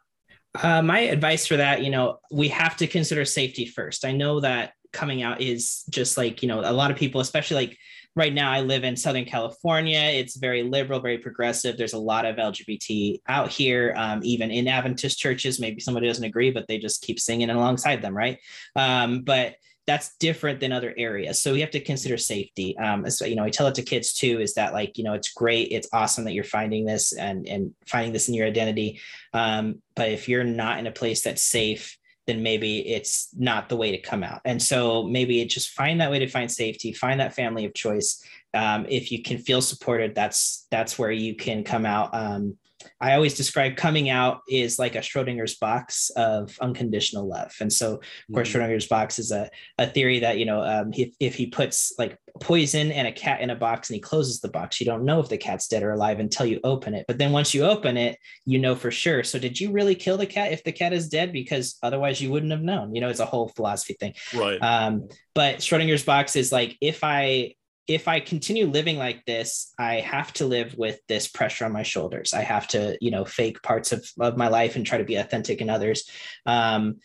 [0.61, 4.05] Uh, my advice for that, you know, we have to consider safety first.
[4.05, 7.67] I know that coming out is just like you know a lot of people, especially
[7.67, 7.77] like
[8.17, 9.99] right now I live in Southern California.
[9.99, 11.77] It's very liberal, very progressive.
[11.77, 15.59] There's a lot of LGBT out here, um, even in Adventist churches.
[15.59, 18.39] Maybe somebody doesn't agree, but they just keep singing alongside them, right?
[18.75, 21.41] Um, but that's different than other areas.
[21.41, 22.75] So we have to consider safety.
[22.77, 25.13] Um, so, you know, I tell it to kids too, is that like, you know,
[25.13, 25.69] it's great.
[25.71, 28.99] It's awesome that you're finding this and, and finding this in your identity.
[29.33, 31.96] Um, but if you're not in a place that's safe,
[32.27, 34.41] then maybe it's not the way to come out.
[34.45, 37.73] And so maybe it just find that way to find safety, find that family of
[37.73, 38.21] choice.
[38.53, 42.57] Um, if you can feel supported, that's that's where you can come out um,
[43.01, 47.53] I always describe coming out is like a Schrodinger's box of unconditional love.
[47.59, 48.01] And so, of
[48.33, 48.61] course, mm-hmm.
[48.61, 52.17] Schrodinger's box is a, a theory that, you know, um, if, if he puts like
[52.39, 55.19] poison and a cat in a box and he closes the box, you don't know
[55.19, 57.05] if the cat's dead or alive until you open it.
[57.07, 59.23] But then once you open it, you know for sure.
[59.23, 61.33] So, did you really kill the cat if the cat is dead?
[61.33, 62.93] Because otherwise, you wouldn't have known.
[62.93, 64.13] You know, it's a whole philosophy thing.
[64.35, 64.59] Right.
[64.61, 67.53] Um, but Schrodinger's box is like if I
[67.87, 71.83] if I continue living like this, I have to live with this pressure on my
[71.83, 72.33] shoulders.
[72.33, 75.15] I have to, you know, fake parts of, of my life and try to be
[75.15, 76.09] authentic in others.
[76.45, 76.97] Um,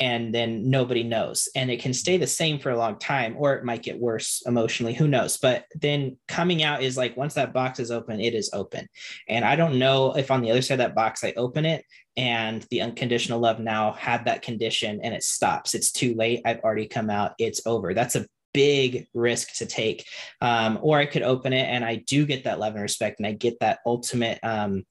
[0.00, 1.48] and then nobody knows.
[1.54, 4.42] And it can stay the same for a long time, or it might get worse
[4.44, 4.94] emotionally.
[4.94, 5.36] Who knows?
[5.36, 8.88] But then coming out is like once that box is open, it is open.
[9.28, 11.84] And I don't know if on the other side of that box, I open it
[12.16, 15.74] and the unconditional love now had that condition and it stops.
[15.74, 16.42] It's too late.
[16.44, 17.34] I've already come out.
[17.38, 17.94] It's over.
[17.94, 20.06] That's a big risk to take.
[20.40, 23.26] Um, or I could open it and I do get that love and respect and
[23.26, 24.84] I get that ultimate um,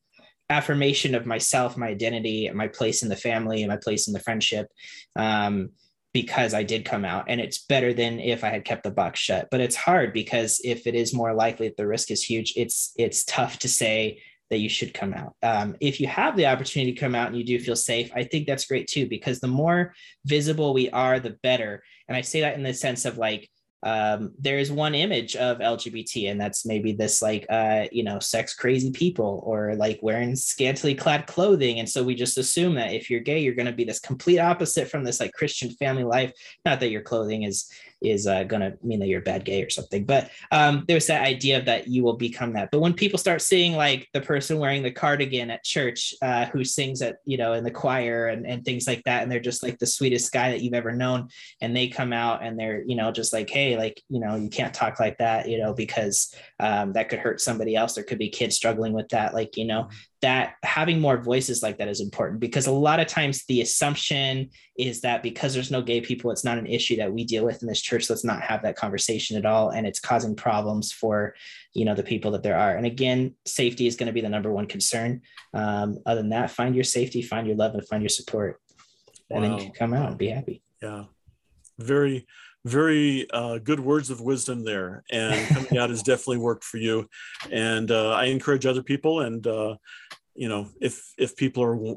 [0.49, 4.19] affirmation of myself, my identity, my place in the family, and my place in the
[4.19, 4.67] friendship.
[5.15, 5.71] Um,
[6.13, 9.19] because I did come out and it's better than if I had kept the box
[9.19, 9.47] shut.
[9.49, 12.93] But it's hard because if it is more likely that the risk is huge, it's
[12.97, 15.35] it's tough to say that you should come out.
[15.41, 18.23] Um, if you have the opportunity to come out and you do feel safe, I
[18.23, 19.95] think that's great too, because the more
[20.25, 21.81] visible we are, the better.
[22.07, 23.49] And I say that in the sense of like,
[23.83, 28.19] um, there is one image of LGBT, and that's maybe this like uh, you know
[28.19, 32.93] sex crazy people or like wearing scantily clad clothing, and so we just assume that
[32.93, 36.03] if you're gay, you're going to be this complete opposite from this like Christian family
[36.03, 36.31] life.
[36.65, 37.69] Not that your clothing is
[38.03, 40.03] is uh, going to mean that you're a bad gay or something.
[40.03, 42.69] But um, there's that idea that you will become that.
[42.71, 46.63] But when people start seeing like the person wearing the cardigan at church uh, who
[46.63, 49.63] sings at, you know, in the choir and, and things like that, and they're just
[49.63, 51.29] like the sweetest guy that you've ever known,
[51.61, 54.49] and they come out and they're, you know, just like, hey, like, you know, you
[54.49, 57.93] can't talk like that, you know, because um, that could hurt somebody else.
[57.93, 59.33] There could be kids struggling with that.
[59.33, 59.89] Like, you know,
[60.23, 64.49] that having more voices like that is important because a lot of times the assumption
[64.77, 67.61] is that because there's no gay people, it's not an issue that we deal with
[67.61, 68.09] in this church.
[68.09, 69.71] Let's not have that conversation at all.
[69.71, 71.35] And it's causing problems for,
[71.73, 72.77] you know, the people that there are.
[72.77, 75.23] And again, safety is going to be the number one concern.
[75.53, 78.61] Um, other than that, find your safety, find your love, and find your support.
[79.29, 79.49] And wow.
[79.49, 80.63] then you can come out and be happy.
[80.81, 81.03] Yeah.
[81.79, 82.27] Very,
[82.65, 87.07] very uh, good words of wisdom there and coming out has definitely worked for you.
[87.51, 89.75] And uh, i encourage other people and uh,
[90.35, 91.95] you know if if people are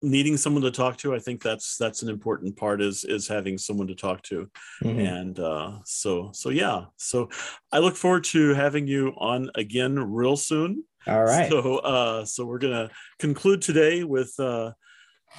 [0.00, 3.58] needing someone to talk to i think that's that's an important part is is having
[3.58, 4.48] someone to talk to.
[4.82, 5.00] Mm-hmm.
[5.00, 6.84] and uh so so yeah.
[6.96, 7.28] So
[7.72, 10.84] i look forward to having you on again real soon.
[11.06, 11.50] All right.
[11.50, 14.72] So uh so we're gonna conclude today with uh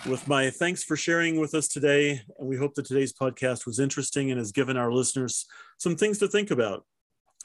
[0.06, 2.22] with my thanks for sharing with us today.
[2.38, 5.46] And we hope that today's podcast was interesting and has given our listeners
[5.78, 6.86] some things to think about.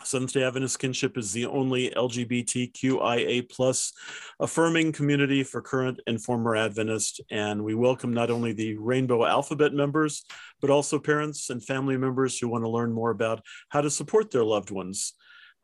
[0.02, 3.92] Seventh Day Adventist Kinship is the only LGBTQIA plus
[4.40, 9.72] affirming community for current and former Adventists, and we welcome not only the Rainbow Alphabet
[9.72, 10.24] members,
[10.60, 14.30] but also parents and family members who want to learn more about how to support
[14.30, 15.14] their loved ones,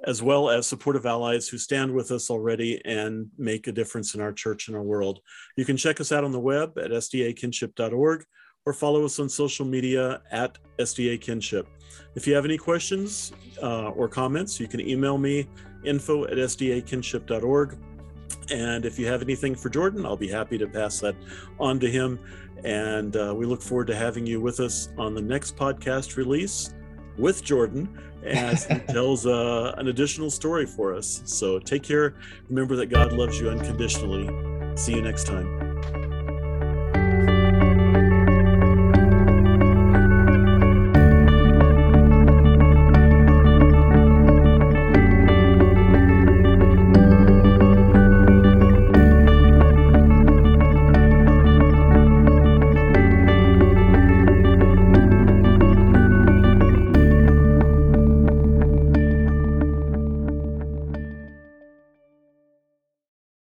[0.05, 4.21] as well as supportive allies who stand with us already and make a difference in
[4.21, 5.21] our church and our world.
[5.57, 8.25] You can check us out on the web at sdakinship.org
[8.67, 11.67] or follow us on social media at SDA Kinship.
[12.15, 13.33] If you have any questions
[13.63, 15.49] uh, or comments, you can email me
[15.85, 17.79] info at sdakinship.org.
[18.51, 21.15] And if you have anything for Jordan, I'll be happy to pass that
[21.59, 22.19] on to him.
[22.65, 26.75] And uh, we look forward to having you with us on the next podcast release
[27.17, 27.89] with Jordan
[28.25, 31.23] as he tells uh, an additional story for us.
[31.25, 32.15] So take care.
[32.49, 34.29] Remember that God loves you unconditionally.
[34.77, 35.70] See you next time.